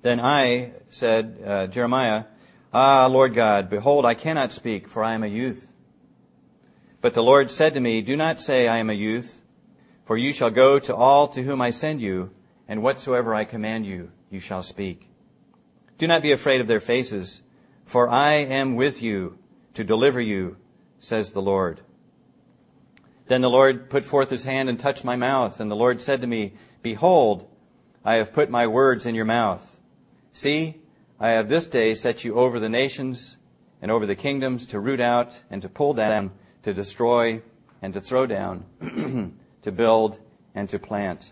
Then 0.00 0.18
I 0.18 0.72
said, 0.88 1.38
uh, 1.44 1.66
Jeremiah, 1.66 2.24
Ah, 2.72 3.04
Lord 3.08 3.34
God, 3.34 3.68
behold, 3.68 4.06
I 4.06 4.14
cannot 4.14 4.52
speak, 4.52 4.88
for 4.88 5.04
I 5.04 5.12
am 5.12 5.22
a 5.22 5.26
youth. 5.26 5.70
But 7.02 7.12
the 7.12 7.22
Lord 7.22 7.50
said 7.50 7.74
to 7.74 7.80
me, 7.80 8.00
Do 8.00 8.16
not 8.16 8.40
say, 8.40 8.68
I 8.68 8.78
am 8.78 8.88
a 8.88 8.94
youth, 8.94 9.42
for 10.08 10.16
you 10.16 10.32
shall 10.32 10.50
go 10.50 10.78
to 10.78 10.96
all 10.96 11.28
to 11.28 11.42
whom 11.42 11.60
I 11.60 11.68
send 11.68 12.00
you, 12.00 12.30
and 12.66 12.82
whatsoever 12.82 13.34
I 13.34 13.44
command 13.44 13.84
you, 13.84 14.10
you 14.30 14.40
shall 14.40 14.62
speak. 14.62 15.10
Do 15.98 16.06
not 16.06 16.22
be 16.22 16.32
afraid 16.32 16.62
of 16.62 16.66
their 16.66 16.80
faces, 16.80 17.42
for 17.84 18.08
I 18.08 18.32
am 18.36 18.74
with 18.74 19.02
you 19.02 19.38
to 19.74 19.84
deliver 19.84 20.18
you, 20.18 20.56
says 20.98 21.32
the 21.32 21.42
Lord. 21.42 21.82
Then 23.26 23.42
the 23.42 23.50
Lord 23.50 23.90
put 23.90 24.02
forth 24.02 24.30
his 24.30 24.44
hand 24.44 24.70
and 24.70 24.80
touched 24.80 25.04
my 25.04 25.14
mouth, 25.14 25.60
and 25.60 25.70
the 25.70 25.76
Lord 25.76 26.00
said 26.00 26.22
to 26.22 26.26
me, 26.26 26.54
Behold, 26.80 27.46
I 28.02 28.14
have 28.14 28.32
put 28.32 28.48
my 28.48 28.66
words 28.66 29.04
in 29.04 29.14
your 29.14 29.26
mouth. 29.26 29.78
See, 30.32 30.80
I 31.20 31.32
have 31.32 31.50
this 31.50 31.66
day 31.66 31.94
set 31.94 32.24
you 32.24 32.36
over 32.36 32.58
the 32.58 32.70
nations 32.70 33.36
and 33.82 33.90
over 33.90 34.06
the 34.06 34.16
kingdoms 34.16 34.66
to 34.68 34.80
root 34.80 35.00
out 35.00 35.42
and 35.50 35.60
to 35.60 35.68
pull 35.68 35.92
down, 35.92 36.30
to 36.62 36.72
destroy 36.72 37.42
and 37.82 37.92
to 37.92 38.00
throw 38.00 38.24
down, 38.24 38.64
to 39.68 39.72
build 39.72 40.18
and 40.54 40.66
to 40.70 40.78
plant. 40.78 41.30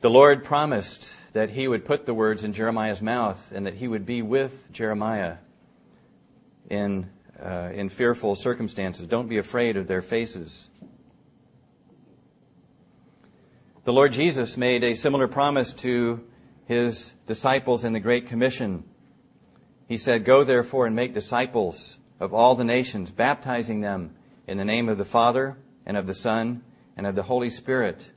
The 0.00 0.10
Lord 0.10 0.42
promised 0.42 1.12
that 1.32 1.50
he 1.50 1.68
would 1.68 1.84
put 1.84 2.06
the 2.06 2.12
words 2.12 2.42
in 2.42 2.52
Jeremiah's 2.52 3.00
mouth 3.00 3.52
and 3.54 3.64
that 3.66 3.74
he 3.74 3.86
would 3.86 4.04
be 4.04 4.20
with 4.20 4.72
Jeremiah 4.72 5.36
in, 6.68 7.08
uh, 7.40 7.70
in 7.72 7.88
fearful 7.88 8.34
circumstances. 8.34 9.06
Don't 9.06 9.28
be 9.28 9.38
afraid 9.38 9.76
of 9.76 9.86
their 9.86 10.02
faces. 10.02 10.68
The 13.84 13.92
Lord 13.92 14.10
Jesus 14.10 14.56
made 14.56 14.82
a 14.82 14.96
similar 14.96 15.28
promise 15.28 15.72
to 15.74 16.24
his 16.66 17.14
disciples 17.28 17.84
in 17.84 17.92
the 17.92 18.00
Great 18.00 18.26
Commission. 18.26 18.82
He 19.86 19.98
said, 19.98 20.24
Go 20.24 20.42
therefore 20.42 20.86
and 20.86 20.96
make 20.96 21.14
disciples 21.14 21.98
of 22.18 22.34
all 22.34 22.56
the 22.56 22.64
nations, 22.64 23.12
baptizing 23.12 23.82
them 23.82 24.16
in 24.46 24.58
the 24.58 24.64
name 24.64 24.88
of 24.88 24.98
the 24.98 25.04
Father 25.04 25.56
and 25.86 25.96
of 25.96 26.06
the 26.06 26.14
Son 26.14 26.62
and 26.96 27.06
of 27.06 27.14
the 27.14 27.24
Holy 27.24 27.50
Spirit, 27.50 28.10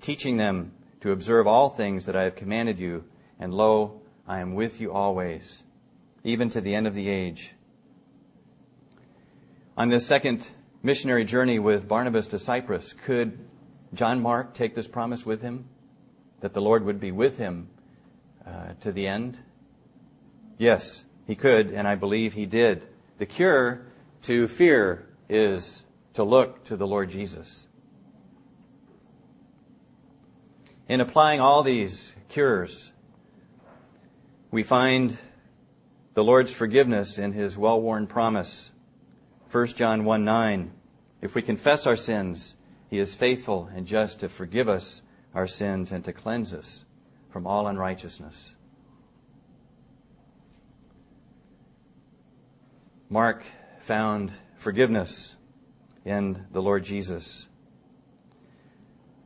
teaching 0.00 0.36
them 0.36 0.72
to 1.00 1.12
observe 1.12 1.46
all 1.46 1.68
things 1.68 2.06
that 2.06 2.16
I 2.16 2.24
have 2.24 2.36
commanded 2.36 2.78
you. 2.78 3.04
And 3.38 3.52
lo, 3.52 4.00
I 4.26 4.40
am 4.40 4.54
with 4.54 4.80
you 4.80 4.92
always, 4.92 5.62
even 6.22 6.50
to 6.50 6.60
the 6.60 6.74
end 6.74 6.86
of 6.86 6.94
the 6.94 7.08
age. 7.08 7.54
On 9.76 9.88
this 9.88 10.06
second 10.06 10.46
missionary 10.82 11.24
journey 11.24 11.58
with 11.58 11.88
Barnabas 11.88 12.28
to 12.28 12.38
Cyprus, 12.38 12.92
could 12.92 13.38
John 13.92 14.22
Mark 14.22 14.54
take 14.54 14.74
this 14.74 14.86
promise 14.86 15.26
with 15.26 15.42
him 15.42 15.66
that 16.40 16.54
the 16.54 16.62
Lord 16.62 16.84
would 16.84 17.00
be 17.00 17.10
with 17.10 17.38
him 17.38 17.68
uh, 18.46 18.74
to 18.80 18.92
the 18.92 19.06
end? 19.06 19.38
Yes, 20.58 21.04
he 21.26 21.34
could, 21.34 21.70
and 21.70 21.88
I 21.88 21.96
believe 21.96 22.34
he 22.34 22.46
did. 22.46 22.86
The 23.18 23.26
cure 23.26 23.86
to 24.22 24.46
fear 24.46 25.08
is 25.28 25.84
to 26.14 26.24
look 26.24 26.64
to 26.64 26.76
the 26.76 26.86
Lord 26.86 27.10
Jesus. 27.10 27.66
In 30.88 31.00
applying 31.00 31.40
all 31.40 31.62
these 31.62 32.14
cures, 32.28 32.92
we 34.50 34.62
find 34.62 35.16
the 36.14 36.24
Lord's 36.24 36.52
forgiveness 36.52 37.18
in 37.18 37.32
his 37.32 37.58
well 37.58 37.80
worn 37.80 38.06
promise. 38.06 38.70
1 39.50 39.66
John 39.68 40.04
1 40.04 40.24
9. 40.24 40.72
If 41.20 41.34
we 41.34 41.42
confess 41.42 41.86
our 41.86 41.96
sins, 41.96 42.54
he 42.88 42.98
is 42.98 43.14
faithful 43.14 43.70
and 43.74 43.86
just 43.86 44.20
to 44.20 44.28
forgive 44.28 44.68
us 44.68 45.02
our 45.34 45.46
sins 45.46 45.90
and 45.90 46.04
to 46.04 46.12
cleanse 46.12 46.52
us 46.52 46.84
from 47.30 47.46
all 47.46 47.66
unrighteousness. 47.66 48.54
Mark 53.08 53.44
found 53.80 54.32
forgiveness 54.56 55.36
in 56.04 56.46
the 56.52 56.62
Lord 56.62 56.84
Jesus. 56.84 57.48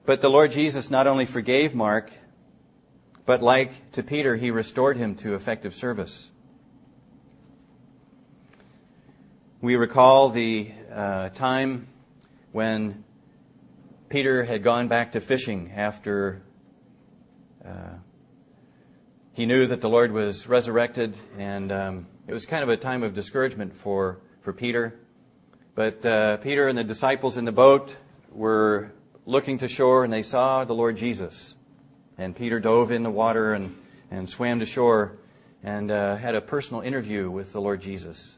But 0.06 0.20
the 0.20 0.30
Lord 0.30 0.52
Jesus 0.52 0.90
not 0.90 1.06
only 1.06 1.26
forgave 1.26 1.74
Mark, 1.74 2.12
but 3.26 3.42
like 3.42 3.92
to 3.92 4.02
Peter, 4.02 4.36
he 4.36 4.50
restored 4.50 4.96
him 4.96 5.14
to 5.16 5.34
effective 5.34 5.74
service. 5.74 6.30
We 9.60 9.76
recall 9.76 10.30
the 10.30 10.72
uh, 10.90 11.28
time 11.30 11.88
when 12.52 13.04
Peter 14.08 14.44
had 14.44 14.62
gone 14.62 14.88
back 14.88 15.12
to 15.12 15.20
fishing 15.20 15.72
after 15.76 16.42
uh, 17.64 17.98
he 19.32 19.46
knew 19.46 19.66
that 19.66 19.80
the 19.80 19.88
Lord 19.88 20.10
was 20.10 20.48
resurrected, 20.48 21.16
and 21.36 21.70
um, 21.70 22.06
it 22.26 22.32
was 22.32 22.46
kind 22.46 22.62
of 22.62 22.68
a 22.70 22.76
time 22.76 23.02
of 23.02 23.14
discouragement 23.14 23.76
for, 23.76 24.20
for 24.40 24.52
Peter. 24.52 24.98
But 25.78 26.04
uh, 26.04 26.38
Peter 26.38 26.66
and 26.66 26.76
the 26.76 26.82
disciples 26.82 27.36
in 27.36 27.44
the 27.44 27.52
boat 27.52 27.96
were 28.32 28.90
looking 29.26 29.58
to 29.58 29.68
shore, 29.68 30.02
and 30.02 30.12
they 30.12 30.24
saw 30.24 30.64
the 30.64 30.74
Lord 30.74 30.96
Jesus. 30.96 31.54
And 32.18 32.34
Peter 32.34 32.58
dove 32.58 32.90
in 32.90 33.04
the 33.04 33.12
water 33.12 33.52
and, 33.52 33.76
and 34.10 34.28
swam 34.28 34.58
to 34.58 34.66
shore 34.66 35.18
and 35.62 35.92
uh, 35.92 36.16
had 36.16 36.34
a 36.34 36.40
personal 36.40 36.82
interview 36.82 37.30
with 37.30 37.52
the 37.52 37.60
Lord 37.60 37.80
Jesus. 37.80 38.34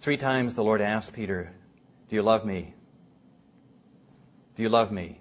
Three 0.00 0.16
times 0.16 0.54
the 0.54 0.64
Lord 0.64 0.80
asked 0.80 1.12
Peter, 1.12 1.52
Do 2.08 2.16
you 2.16 2.22
love 2.22 2.46
me? 2.46 2.72
Do 4.56 4.62
you 4.62 4.70
love 4.70 4.90
me? 4.90 5.20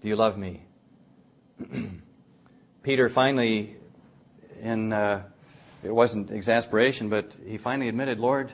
Do 0.00 0.08
you 0.08 0.16
love 0.16 0.38
me? 0.38 0.64
Peter 2.82 3.08
finally, 3.08 3.76
in 4.60 4.92
uh, 4.92 5.22
it 5.84 5.94
wasn't 5.94 6.32
exasperation, 6.32 7.08
but 7.08 7.32
he 7.46 7.58
finally 7.58 7.88
admitted, 7.88 8.18
Lord, 8.18 8.50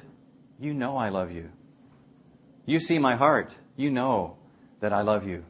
you 0.59 0.75
know 0.75 0.97
I 0.97 1.09
love 1.09 1.31
you. 1.31 1.51
You 2.64 2.81
see 2.81 2.99
my 2.99 3.16
heart. 3.16 3.53
You 3.77 3.90
know 3.90 4.37
that 4.81 4.92
I 4.92 5.03
love 5.03 5.27
you. 5.27 5.45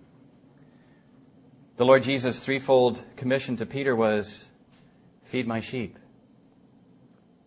The 1.77 1.85
Lord 1.85 2.03
Jesus' 2.03 2.45
threefold 2.45 3.03
commission 3.16 3.57
to 3.59 3.66
Peter 3.66 3.95
was 3.95 4.47
feed 5.25 5.47
my 5.47 5.61
sheep. 5.61 5.99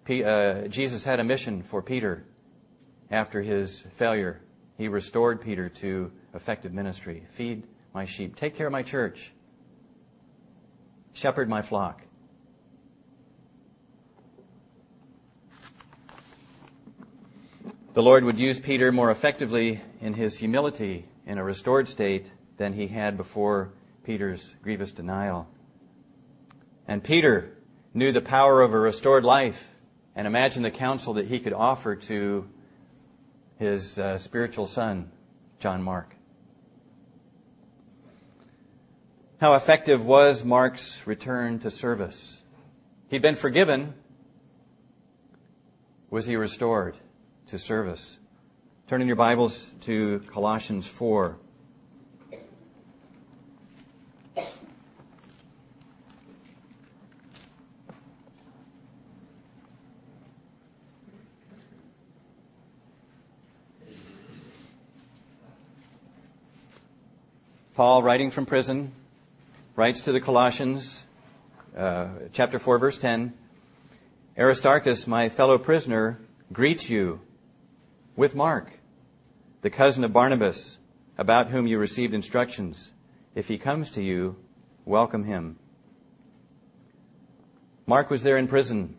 P- 0.06 0.24
uh, 0.24 0.68
Jesus 0.68 1.04
had 1.04 1.20
a 1.20 1.24
mission 1.24 1.62
for 1.64 1.82
Peter 1.82 2.26
after 3.12 3.42
his 3.42 3.82
failure. 3.94 4.42
He 4.78 4.88
restored 4.88 5.42
Peter 5.42 5.70
to 5.70 6.12
effective 6.34 6.74
ministry. 6.74 7.26
Feed 7.30 7.68
my 7.94 8.06
sheep. 8.06 8.36
Take 8.36 8.56
care 8.56 8.68
of 8.68 8.72
my 8.72 8.84
church. 8.84 9.34
Shepherd 11.14 11.50
my 11.50 11.62
flock. 11.62 12.02
The 17.92 18.04
Lord 18.04 18.24
would 18.24 18.38
use 18.38 18.60
Peter 18.60 18.92
more 18.92 19.10
effectively 19.10 19.82
in 20.00 20.14
his 20.14 20.38
humility 20.38 21.06
in 21.26 21.40
a 21.40 21.44
restored 21.44 21.90
state 21.90 22.28
than 22.58 22.74
he 22.74 22.86
had 22.86 23.18
before 23.18 23.72
Peter's 24.04 24.54
grievous 24.62 24.92
denial. 24.92 25.48
And 26.88 27.04
Peter 27.04 27.58
knew 27.96 28.12
the 28.12 28.22
power 28.22 28.62
of 28.62 28.76
a 28.76 28.80
restored 28.80 29.26
life 29.26 29.74
and 30.16 30.28
imagined 30.28 30.66
the 30.66 30.72
counsel 30.72 31.16
that 31.16 31.26
he 31.26 31.40
could 31.40 31.52
offer 31.52 31.96
to 31.96 32.48
his 33.58 33.98
uh, 33.98 34.20
spiritual 34.20 34.68
son, 34.68 35.12
John 35.60 35.82
Mark. 35.82 36.16
How 39.42 39.56
effective 39.56 40.06
was 40.06 40.46
Mark's 40.46 41.08
return 41.08 41.58
to 41.60 41.72
service? 41.72 42.44
He'd 43.10 43.24
been 43.24 43.34
forgiven. 43.34 43.96
Was 46.12 46.28
he 46.28 46.36
restored 46.36 46.96
to 47.50 47.58
service? 47.58 48.18
Turn 48.88 49.02
in 49.02 49.08
your 49.08 49.16
Bibles 49.16 49.72
to 49.82 50.20
Colossians 50.32 50.86
4. 50.86 51.36
Paul, 67.74 68.04
writing 68.04 68.30
from 68.30 68.46
prison, 68.46 68.92
writes 69.76 70.02
to 70.02 70.12
the 70.12 70.22
Colossians, 70.22 71.04
uh, 71.76 72.10
chapter 72.32 72.60
4, 72.60 72.78
verse 72.78 73.00
10 73.00 73.34
Aristarchus, 74.38 75.08
my 75.08 75.30
fellow 75.30 75.58
prisoner, 75.58 76.20
greets 76.54 76.92
you 76.92 77.22
with 78.20 78.36
Mark, 78.36 78.74
the 79.62 79.70
cousin 79.70 80.04
of 80.04 80.12
Barnabas, 80.12 80.78
about 81.18 81.52
whom 81.52 81.66
you 81.66 81.80
received 81.80 82.14
instructions. 82.14 82.92
If 83.34 83.48
he 83.48 83.58
comes 83.58 83.90
to 83.92 84.04
you, 84.04 84.36
welcome 84.84 85.24
him. 85.24 85.58
Mark 87.88 88.10
was 88.10 88.22
there 88.24 88.38
in 88.38 88.50
prison, 88.50 88.98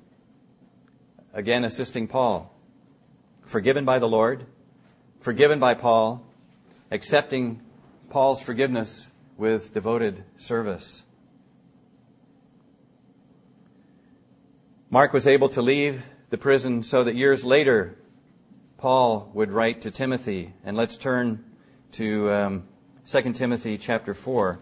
again 1.35 1.65
assisting 1.65 2.09
Paul, 2.09 2.51
forgiven 3.45 3.85
by 3.85 3.99
the 3.99 4.09
Lord, 4.09 4.47
forgiven 5.21 5.59
by 5.59 5.75
Paul, 5.75 6.25
accepting 6.91 7.61
Paul's 8.09 8.41
forgiveness 8.41 9.11
with 9.37 9.75
devoted 9.75 10.25
service. 10.39 11.05
Mark 14.89 15.13
was 15.13 15.27
able 15.27 15.51
to 15.51 15.61
leave 15.61 16.05
the 16.31 16.39
prison 16.39 16.83
so 16.83 17.05
that 17.05 17.17
years 17.17 17.45
later, 17.45 17.99
Paul 18.81 19.31
would 19.35 19.53
write 19.53 19.83
to 19.83 19.91
Timothy. 19.91 20.55
And 20.65 20.75
let's 20.75 20.97
turn 20.97 21.45
to 21.93 22.33
um, 22.33 22.63
2 23.05 23.35
Timothy 23.35 23.77
chapter 23.77 24.15
4. 24.15 24.59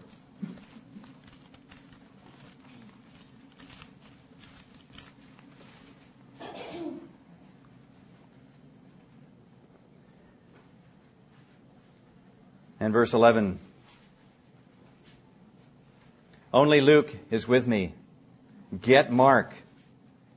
And 12.81 12.91
verse 12.91 13.13
11. 13.13 13.57
Only 16.53 16.81
Luke 16.81 17.15
is 17.31 17.47
with 17.47 17.67
me. 17.67 17.93
Get 18.81 19.13
Mark 19.13 19.53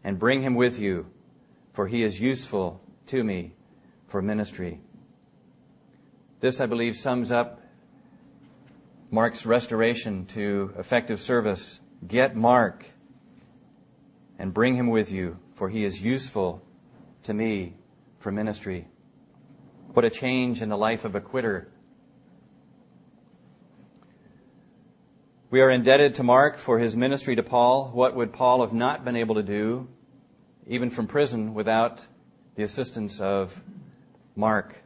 and 0.05 0.21
bring 0.21 0.43
him 0.43 0.55
with 0.55 0.79
you, 0.79 1.07
for 1.73 1.89
he 1.89 2.05
is 2.05 2.21
useful 2.21 2.81
to 3.09 3.25
me 3.25 3.55
for 4.13 4.21
ministry. 4.21 4.79
This, 6.41 6.61
I 6.61 6.67
believe, 6.67 6.99
sums 6.99 7.33
up 7.33 7.63
Mark's 9.11 9.47
restoration 9.47 10.27
to 10.27 10.75
effective 10.79 11.19
service. 11.19 11.81
Get 12.07 12.37
Mark 12.37 12.85
and 14.39 14.53
bring 14.53 14.77
him 14.77 14.89
with 14.89 15.11
you, 15.11 15.39
for 15.55 15.71
he 15.71 15.87
is 15.87 16.03
useful 16.03 16.63
to 17.23 17.33
me 17.33 17.73
for 18.19 18.31
ministry. 18.31 18.87
What 19.95 20.05
a 20.05 20.11
change 20.11 20.61
in 20.61 20.69
the 20.69 20.77
life 20.77 21.07
of 21.07 21.15
a 21.15 21.21
quitter. 21.23 21.73
We 25.49 25.63
are 25.63 25.71
indebted 25.71 26.17
to 26.17 26.23
Mark 26.23 26.59
for 26.59 26.79
his 26.79 26.95
ministry 26.95 27.35
to 27.37 27.43
Paul. 27.43 27.89
What 27.95 28.15
would 28.15 28.35
Paul 28.35 28.61
have 28.61 28.75
not 28.75 29.07
been 29.07 29.17
able 29.17 29.37
to 29.37 29.43
do, 29.43 29.89
even 30.67 30.91
from 30.91 31.07
prison, 31.07 31.55
without 31.55 32.07
the 32.57 32.63
assistance 32.63 33.19
of 33.19 33.59
Mark? 34.35 34.77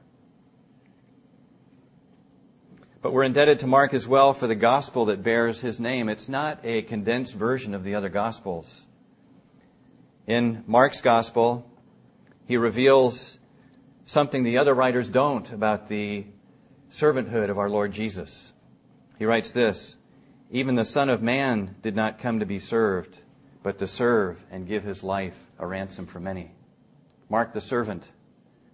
But 3.03 3.13
we're 3.13 3.23
indebted 3.23 3.61
to 3.61 3.67
Mark 3.67 3.95
as 3.95 4.09
well 4.09 4.35
for 4.35 4.47
the 4.47 4.55
gospel 4.55 5.05
that 5.05 5.23
bears 5.23 5.61
his 5.61 5.79
name. 5.79 6.09
It's 6.09 6.29
not 6.29 6.59
a 6.65 6.83
condensed 6.83 7.35
version 7.35 7.73
of 7.73 7.85
the 7.85 7.95
other 7.95 8.09
gospels. 8.09 8.85
In 10.27 10.65
Mark's 10.67 11.01
gospel, 11.01 11.71
he 12.47 12.57
reveals 12.57 13.39
something 14.07 14.43
the 14.43 14.59
other 14.59 14.75
writers 14.75 15.09
don't 15.09 15.53
about 15.53 15.89
the 15.89 16.27
servanthood 16.91 17.49
of 17.49 17.59
our 17.59 17.71
Lord 17.71 17.93
Jesus. 17.93 18.53
He 19.19 19.25
writes 19.25 19.53
this 19.53 19.97
Even 20.51 20.75
the 20.75 20.85
Son 20.85 21.09
of 21.09 21.23
Man 21.23 21.77
did 21.83 21.95
not 21.95 22.19
come 22.19 22.41
to 22.41 22.47
be 22.47 22.59
served, 22.59 23.19
but 23.63 23.79
to 23.79 23.87
serve 23.87 24.45
and 24.51 24.67
give 24.67 24.83
his 24.83 25.05
life 25.05 25.39
a 25.59 25.67
ransom 25.67 26.07
for 26.07 26.19
many. 26.19 26.53
Mark 27.29 27.53
the 27.53 27.61
servant, 27.61 28.11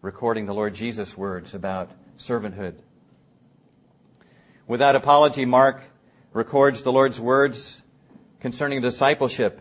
recording 0.03 0.47
the 0.47 0.55
Lord 0.55 0.75
Jesus' 0.75 1.17
words 1.17 1.55
about 1.55 1.93
servanthood. 2.19 2.75
Without 4.67 4.97
apology, 4.97 5.45
Mark 5.45 5.85
records 6.33 6.83
the 6.83 6.93
Lord's 6.93 7.21
words 7.21 7.83
concerning 8.41 8.83
discipleship. 8.83 9.61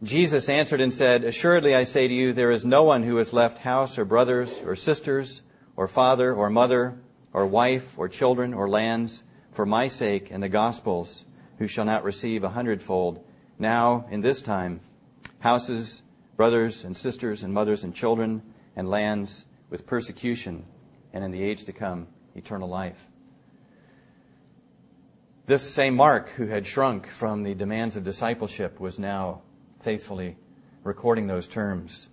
Jesus 0.00 0.48
answered 0.48 0.80
and 0.80 0.94
said, 0.94 1.24
Assuredly 1.24 1.74
I 1.74 1.82
say 1.82 2.06
to 2.06 2.14
you, 2.14 2.32
there 2.32 2.52
is 2.52 2.64
no 2.64 2.84
one 2.84 3.02
who 3.02 3.16
has 3.16 3.32
left 3.32 3.58
house 3.58 3.98
or 3.98 4.04
brothers 4.04 4.60
or 4.64 4.76
sisters 4.76 5.42
or 5.74 5.88
father 5.88 6.32
or 6.32 6.48
mother 6.48 6.96
or 7.32 7.46
wife 7.46 7.98
or 7.98 8.08
children 8.08 8.54
or 8.54 8.68
lands 8.68 9.24
for 9.50 9.66
my 9.66 9.88
sake 9.88 10.30
and 10.30 10.40
the 10.40 10.48
gospel's 10.48 11.24
who 11.58 11.66
shall 11.66 11.84
not 11.84 12.04
receive 12.04 12.44
a 12.44 12.50
hundredfold 12.50 13.24
now 13.58 14.06
in 14.08 14.20
this 14.20 14.40
time 14.40 14.78
houses, 15.40 16.02
brothers 16.36 16.84
and 16.84 16.96
sisters 16.96 17.42
and 17.42 17.52
mothers 17.52 17.82
and 17.82 17.92
children 17.92 18.40
and 18.76 18.88
lands 18.88 19.46
with 19.70 19.86
persecution 19.86 20.64
and 21.12 21.24
in 21.24 21.30
the 21.30 21.42
age 21.42 21.64
to 21.64 21.72
come 21.72 22.06
eternal 22.34 22.68
life. 22.68 23.06
This 25.46 25.68
same 25.68 25.96
Mark, 25.96 26.30
who 26.30 26.46
had 26.46 26.66
shrunk 26.66 27.08
from 27.08 27.42
the 27.42 27.54
demands 27.54 27.96
of 27.96 28.04
discipleship, 28.04 28.78
was 28.78 28.98
now 28.98 29.42
faithfully 29.80 30.36
recording 30.84 31.26
those 31.26 31.48
terms. 31.48 32.08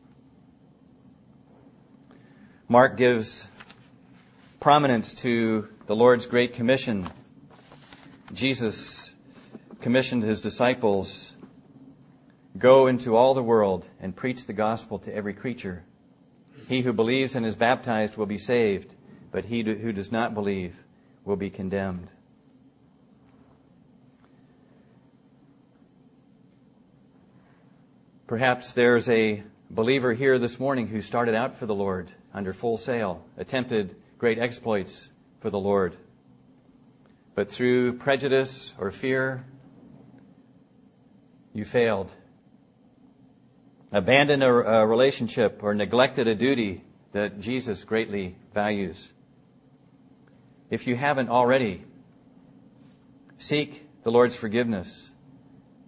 Mark 2.67 2.97
gives 2.97 3.47
prominence 4.59 5.13
to 5.15 5.67
the 5.87 5.95
Lord's 5.95 6.25
Great 6.25 6.53
Commission. 6.53 7.09
Jesus 8.33 9.11
commissioned 9.81 10.23
his 10.23 10.41
disciples 10.41 11.33
Go 12.57 12.85
into 12.85 13.15
all 13.15 13.33
the 13.33 13.41
world 13.41 13.87
and 13.99 14.15
preach 14.15 14.45
the 14.45 14.53
gospel 14.53 14.99
to 14.99 15.13
every 15.13 15.33
creature. 15.33 15.83
He 16.67 16.81
who 16.81 16.93
believes 16.93 17.35
and 17.35 17.45
is 17.45 17.55
baptized 17.55 18.17
will 18.17 18.25
be 18.25 18.37
saved, 18.37 18.95
but 19.31 19.45
he 19.45 19.63
who 19.63 19.91
does 19.91 20.11
not 20.11 20.33
believe 20.33 20.75
will 21.25 21.35
be 21.35 21.49
condemned. 21.49 22.09
Perhaps 28.27 28.73
there's 28.73 29.09
a 29.09 29.43
believer 29.69 30.13
here 30.13 30.39
this 30.39 30.59
morning 30.59 30.87
who 30.87 31.01
started 31.01 31.35
out 31.35 31.57
for 31.57 31.65
the 31.65 31.75
Lord 31.75 32.11
under 32.33 32.53
full 32.53 32.77
sail, 32.77 33.23
attempted 33.37 33.95
great 34.17 34.39
exploits 34.39 35.09
for 35.39 35.49
the 35.49 35.59
Lord. 35.59 35.97
But 37.35 37.51
through 37.51 37.97
prejudice 37.97 38.73
or 38.79 38.91
fear, 38.91 39.45
you 41.53 41.65
failed. 41.65 42.11
Abandoned 43.93 44.41
a, 44.41 44.49
a 44.49 44.87
relationship 44.87 45.59
or 45.61 45.75
neglected 45.75 46.27
a 46.27 46.33
duty 46.33 46.83
that 47.11 47.39
Jesus 47.39 47.83
greatly 47.83 48.35
values. 48.51 49.13
If 50.71 50.87
you 50.87 50.95
haven't 50.95 51.29
already, 51.29 51.83
seek 53.37 53.87
the 54.01 54.11
Lord's 54.11 54.35
forgiveness. 54.35 55.11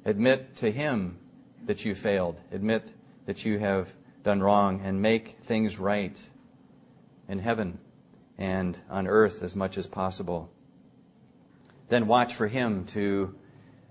Admit 0.06 0.56
to 0.58 0.72
Him 0.72 1.18
that 1.66 1.84
you 1.84 1.96
failed. 1.96 2.40
Admit 2.52 2.88
that 3.26 3.44
you 3.44 3.58
have 3.58 3.92
done 4.24 4.40
wrong 4.40 4.82
and 4.84 5.02
make 5.02 5.38
things 5.42 5.80
right 5.80 6.22
in 7.28 7.40
heaven 7.40 7.80
and 8.38 8.78
on 8.88 9.08
earth 9.08 9.42
as 9.42 9.56
much 9.56 9.80
as 9.80 9.88
possible. 9.88 10.52
Then 11.90 12.06
watch 12.06 12.36
for 12.36 12.48
Him 12.48 12.86
to 12.88 13.34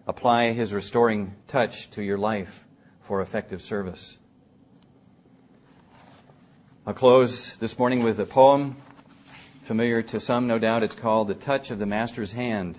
apply 0.07 0.53
His 0.53 0.73
restoring 0.73 1.35
touch 1.49 1.91
to 1.91 2.03
your 2.05 2.19
life 2.19 2.64
for 3.05 3.21
effective 3.21 3.63
service. 3.63 4.19
I'll 6.87 6.95
close 6.95 7.57
this 7.59 7.79
morning 7.79 8.03
with 8.03 8.19
a 8.19 8.27
poem 8.27 8.77
familiar 9.63 10.03
to 10.03 10.21
some, 10.21 10.47
no 10.47 10.59
doubt. 10.59 10.83
It's 10.83 10.95
called 10.95 11.29
The 11.29 11.35
Touch 11.35 11.71
of 11.71 11.79
the 11.79 11.87
Master's 11.87 12.33
Hand. 12.33 12.79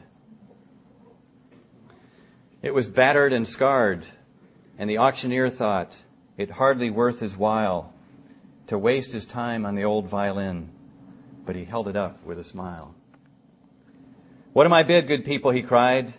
It 2.61 2.73
was 2.73 2.89
battered 2.89 3.33
and 3.33 3.47
scarred 3.47 4.05
and 4.77 4.89
the 4.89 4.97
auctioneer 4.97 5.49
thought 5.49 5.95
it 6.37 6.51
hardly 6.51 6.89
worth 6.89 7.19
his 7.19 7.37
while 7.37 7.93
to 8.67 8.77
waste 8.77 9.11
his 9.11 9.25
time 9.25 9.65
on 9.65 9.75
the 9.75 9.83
old 9.83 10.07
violin, 10.07 10.69
but 11.45 11.55
he 11.55 11.65
held 11.65 11.87
it 11.87 11.95
up 11.95 12.23
with 12.25 12.39
a 12.39 12.43
smile. 12.43 12.93
What 14.53 14.65
am 14.65 14.73
I 14.73 14.83
bid, 14.83 15.07
good 15.07 15.23
people? 15.23 15.51
he 15.51 15.61
cried. 15.61 16.13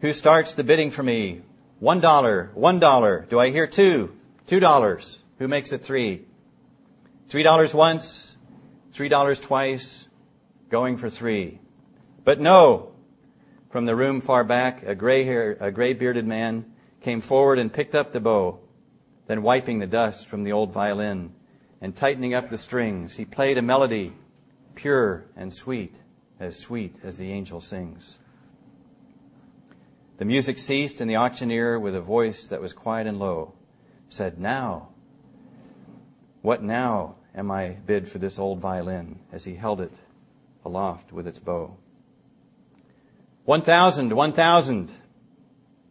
Who 0.00 0.12
starts 0.12 0.54
the 0.54 0.64
bidding 0.64 0.90
for 0.90 1.02
me? 1.02 1.42
One 1.82 1.98
dollar, 1.98 2.52
one 2.54 2.78
dollar. 2.78 3.26
Do 3.28 3.40
I 3.40 3.50
hear 3.50 3.66
two? 3.66 4.16
Two 4.46 4.60
dollars. 4.60 5.18
Who 5.40 5.48
makes 5.48 5.72
it 5.72 5.82
three? 5.82 6.26
Three 7.26 7.42
dollars 7.42 7.74
once, 7.74 8.36
three 8.92 9.08
dollars 9.08 9.40
twice, 9.40 10.06
going 10.70 10.96
for 10.96 11.10
three. 11.10 11.58
But 12.22 12.38
no! 12.38 12.92
From 13.70 13.86
the 13.86 13.96
room 13.96 14.20
far 14.20 14.44
back, 14.44 14.84
a 14.84 14.94
gray 14.94 15.24
hair, 15.24 15.56
a 15.58 15.72
gray 15.72 15.92
bearded 15.92 16.24
man 16.24 16.66
came 17.00 17.20
forward 17.20 17.58
and 17.58 17.72
picked 17.72 17.96
up 17.96 18.12
the 18.12 18.20
bow. 18.20 18.60
Then, 19.26 19.42
wiping 19.42 19.80
the 19.80 19.88
dust 19.88 20.28
from 20.28 20.44
the 20.44 20.52
old 20.52 20.72
violin 20.72 21.34
and 21.80 21.96
tightening 21.96 22.32
up 22.32 22.48
the 22.48 22.58
strings, 22.58 23.16
he 23.16 23.24
played 23.24 23.58
a 23.58 23.62
melody 23.62 24.12
pure 24.76 25.26
and 25.34 25.52
sweet, 25.52 25.96
as 26.38 26.56
sweet 26.56 26.94
as 27.02 27.18
the 27.18 27.32
angel 27.32 27.60
sings. 27.60 28.20
The 30.22 30.26
music 30.26 30.56
ceased, 30.60 31.00
and 31.00 31.10
the 31.10 31.16
auctioneer, 31.16 31.80
with 31.80 31.96
a 31.96 32.00
voice 32.00 32.46
that 32.46 32.60
was 32.60 32.72
quiet 32.72 33.08
and 33.08 33.18
low, 33.18 33.54
said, 34.08 34.38
Now, 34.38 34.90
what 36.42 36.62
now 36.62 37.16
am 37.34 37.50
I 37.50 37.70
bid 37.70 38.08
for 38.08 38.20
this 38.20 38.38
old 38.38 38.60
violin? 38.60 39.18
as 39.32 39.42
he 39.42 39.56
held 39.56 39.80
it 39.80 39.90
aloft 40.64 41.10
with 41.10 41.26
its 41.26 41.40
bow. 41.40 41.76
One 43.46 43.62
thousand, 43.62 44.12
one 44.12 44.32
thousand, 44.32 44.92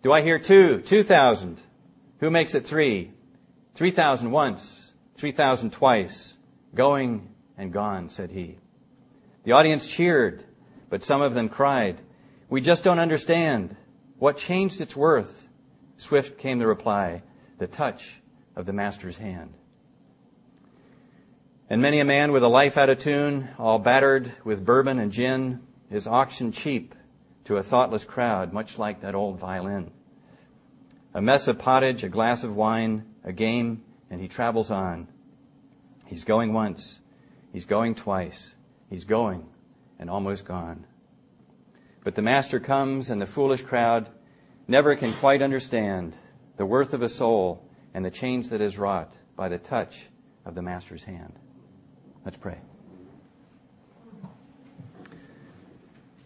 do 0.01 0.13
I 0.13 0.21
hear 0.21 0.39
two? 0.39 0.79
Two 0.79 1.03
thousand. 1.03 1.57
Who 2.21 2.29
makes 2.29 2.55
it 2.55 2.65
three? 2.65 3.11
Three 3.75 3.91
thousand 3.91 4.31
once, 4.31 4.93
three 5.17 5.33
thousand 5.33 5.73
twice. 5.73 6.35
Going 6.73 7.27
and 7.57 7.73
gone, 7.73 8.09
said 8.09 8.31
he. 8.31 8.59
The 9.43 9.51
audience 9.51 9.89
cheered, 9.89 10.45
but 10.89 11.03
some 11.03 11.21
of 11.21 11.33
them 11.33 11.49
cried, 11.49 11.99
We 12.47 12.61
just 12.61 12.85
don't 12.85 12.97
understand. 12.97 13.75
What 14.21 14.37
changed 14.37 14.79
its 14.79 14.95
worth? 14.95 15.47
Swift 15.97 16.37
came 16.37 16.59
the 16.59 16.67
reply 16.67 17.23
the 17.57 17.65
touch 17.65 18.21
of 18.55 18.67
the 18.67 18.71
Master's 18.71 19.17
hand. 19.17 19.55
And 21.71 21.81
many 21.81 21.99
a 21.99 22.05
man 22.05 22.31
with 22.31 22.43
a 22.43 22.47
life 22.47 22.77
out 22.77 22.91
of 22.91 22.99
tune, 22.99 23.49
all 23.57 23.79
battered 23.79 24.31
with 24.43 24.63
bourbon 24.63 24.99
and 24.99 25.11
gin, 25.11 25.61
is 25.89 26.05
auctioned 26.05 26.53
cheap 26.53 26.93
to 27.45 27.57
a 27.57 27.63
thoughtless 27.63 28.03
crowd, 28.03 28.53
much 28.53 28.77
like 28.77 29.01
that 29.01 29.15
old 29.15 29.39
violin. 29.39 29.89
A 31.15 31.21
mess 31.21 31.47
of 31.47 31.57
pottage, 31.57 32.03
a 32.03 32.09
glass 32.09 32.43
of 32.43 32.55
wine, 32.55 33.07
a 33.23 33.33
game, 33.33 33.83
and 34.11 34.21
he 34.21 34.27
travels 34.27 34.69
on. 34.69 35.07
He's 36.05 36.25
going 36.25 36.53
once, 36.53 36.99
he's 37.51 37.65
going 37.65 37.95
twice, 37.95 38.53
he's 38.87 39.03
going 39.03 39.49
and 39.97 40.11
almost 40.11 40.45
gone. 40.45 40.85
But 42.03 42.15
the 42.15 42.21
Master 42.21 42.59
comes, 42.59 43.09
and 43.09 43.21
the 43.21 43.27
foolish 43.27 43.61
crowd 43.61 44.09
never 44.67 44.95
can 44.95 45.13
quite 45.13 45.41
understand 45.41 46.15
the 46.57 46.65
worth 46.65 46.93
of 46.93 47.01
a 47.01 47.09
soul 47.09 47.63
and 47.93 48.03
the 48.03 48.11
change 48.11 48.49
that 48.49 48.61
is 48.61 48.77
wrought 48.77 49.13
by 49.35 49.49
the 49.49 49.59
touch 49.59 50.07
of 50.45 50.55
the 50.55 50.61
Master's 50.61 51.03
hand. 51.03 51.33
Let's 52.25 52.37
pray. 52.37 52.57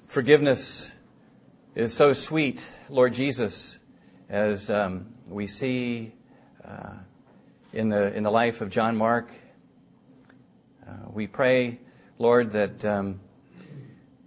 Forgiveness 0.08 0.94
is 1.76 1.94
so 1.94 2.14
sweet, 2.14 2.66
Lord 2.88 3.14
Jesus, 3.14 3.80
as 4.30 4.70
um, 4.70 5.08
we 5.28 5.46
see 5.46 6.14
uh, 6.64 6.94
in, 7.74 7.90
the, 7.90 8.16
in 8.16 8.24
the 8.24 8.32
life 8.32 8.62
of 8.62 8.70
John 8.70 8.96
Mark. 8.96 9.30
Uh, 10.88 10.94
we 11.12 11.28
pray, 11.28 11.80
Lord, 12.18 12.52
that 12.52 12.86
um, 12.86 13.20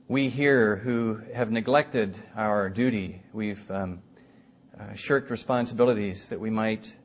we 0.08 0.30
here 0.30 0.76
who 0.76 1.20
have 1.34 1.50
neglected 1.50 2.18
our 2.34 2.70
duty, 2.70 3.20
we've 3.34 3.70
um, 3.70 4.00
uh, 4.80 4.94
shirked 4.94 5.30
responsibilities, 5.30 6.28
that 6.28 6.40
we 6.40 6.48
might 6.48 6.96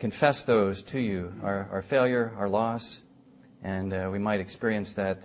confess 0.00 0.42
those 0.42 0.82
to 0.82 0.98
you, 0.98 1.32
our, 1.44 1.68
our 1.70 1.80
failure, 1.80 2.34
our 2.36 2.48
loss, 2.48 3.02
and 3.62 3.92
uh, 3.92 4.08
we 4.10 4.18
might 4.18 4.40
experience 4.40 4.94
that 4.94 5.22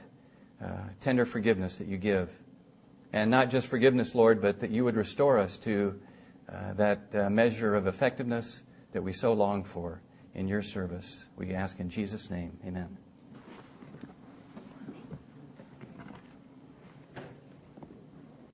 uh, 0.64 0.68
tender 1.02 1.26
forgiveness 1.26 1.80
that 1.80 1.88
you 1.88 1.98
give. 1.98 2.30
And 3.12 3.32
not 3.32 3.50
just 3.50 3.68
forgiveness, 3.68 4.14
Lord, 4.14 4.40
but 4.40 4.60
that 4.60 4.70
you 4.70 4.86
would 4.86 4.96
restore 4.96 5.40
us 5.40 5.58
to 5.60 6.00
uh, 6.48 6.74
that 6.74 7.02
uh, 7.16 7.28
measure 7.32 7.74
of 7.74 7.88
effectiveness 7.88 8.62
that 8.92 9.02
we 9.02 9.14
so 9.14 9.34
long 9.34 9.64
for 9.64 10.04
in 10.36 10.48
your 10.48 10.62
service. 10.62 11.26
We 11.36 11.56
ask 11.56 11.80
in 11.80 11.90
Jesus' 11.90 12.30
name. 12.30 12.60
Amen. 12.64 13.09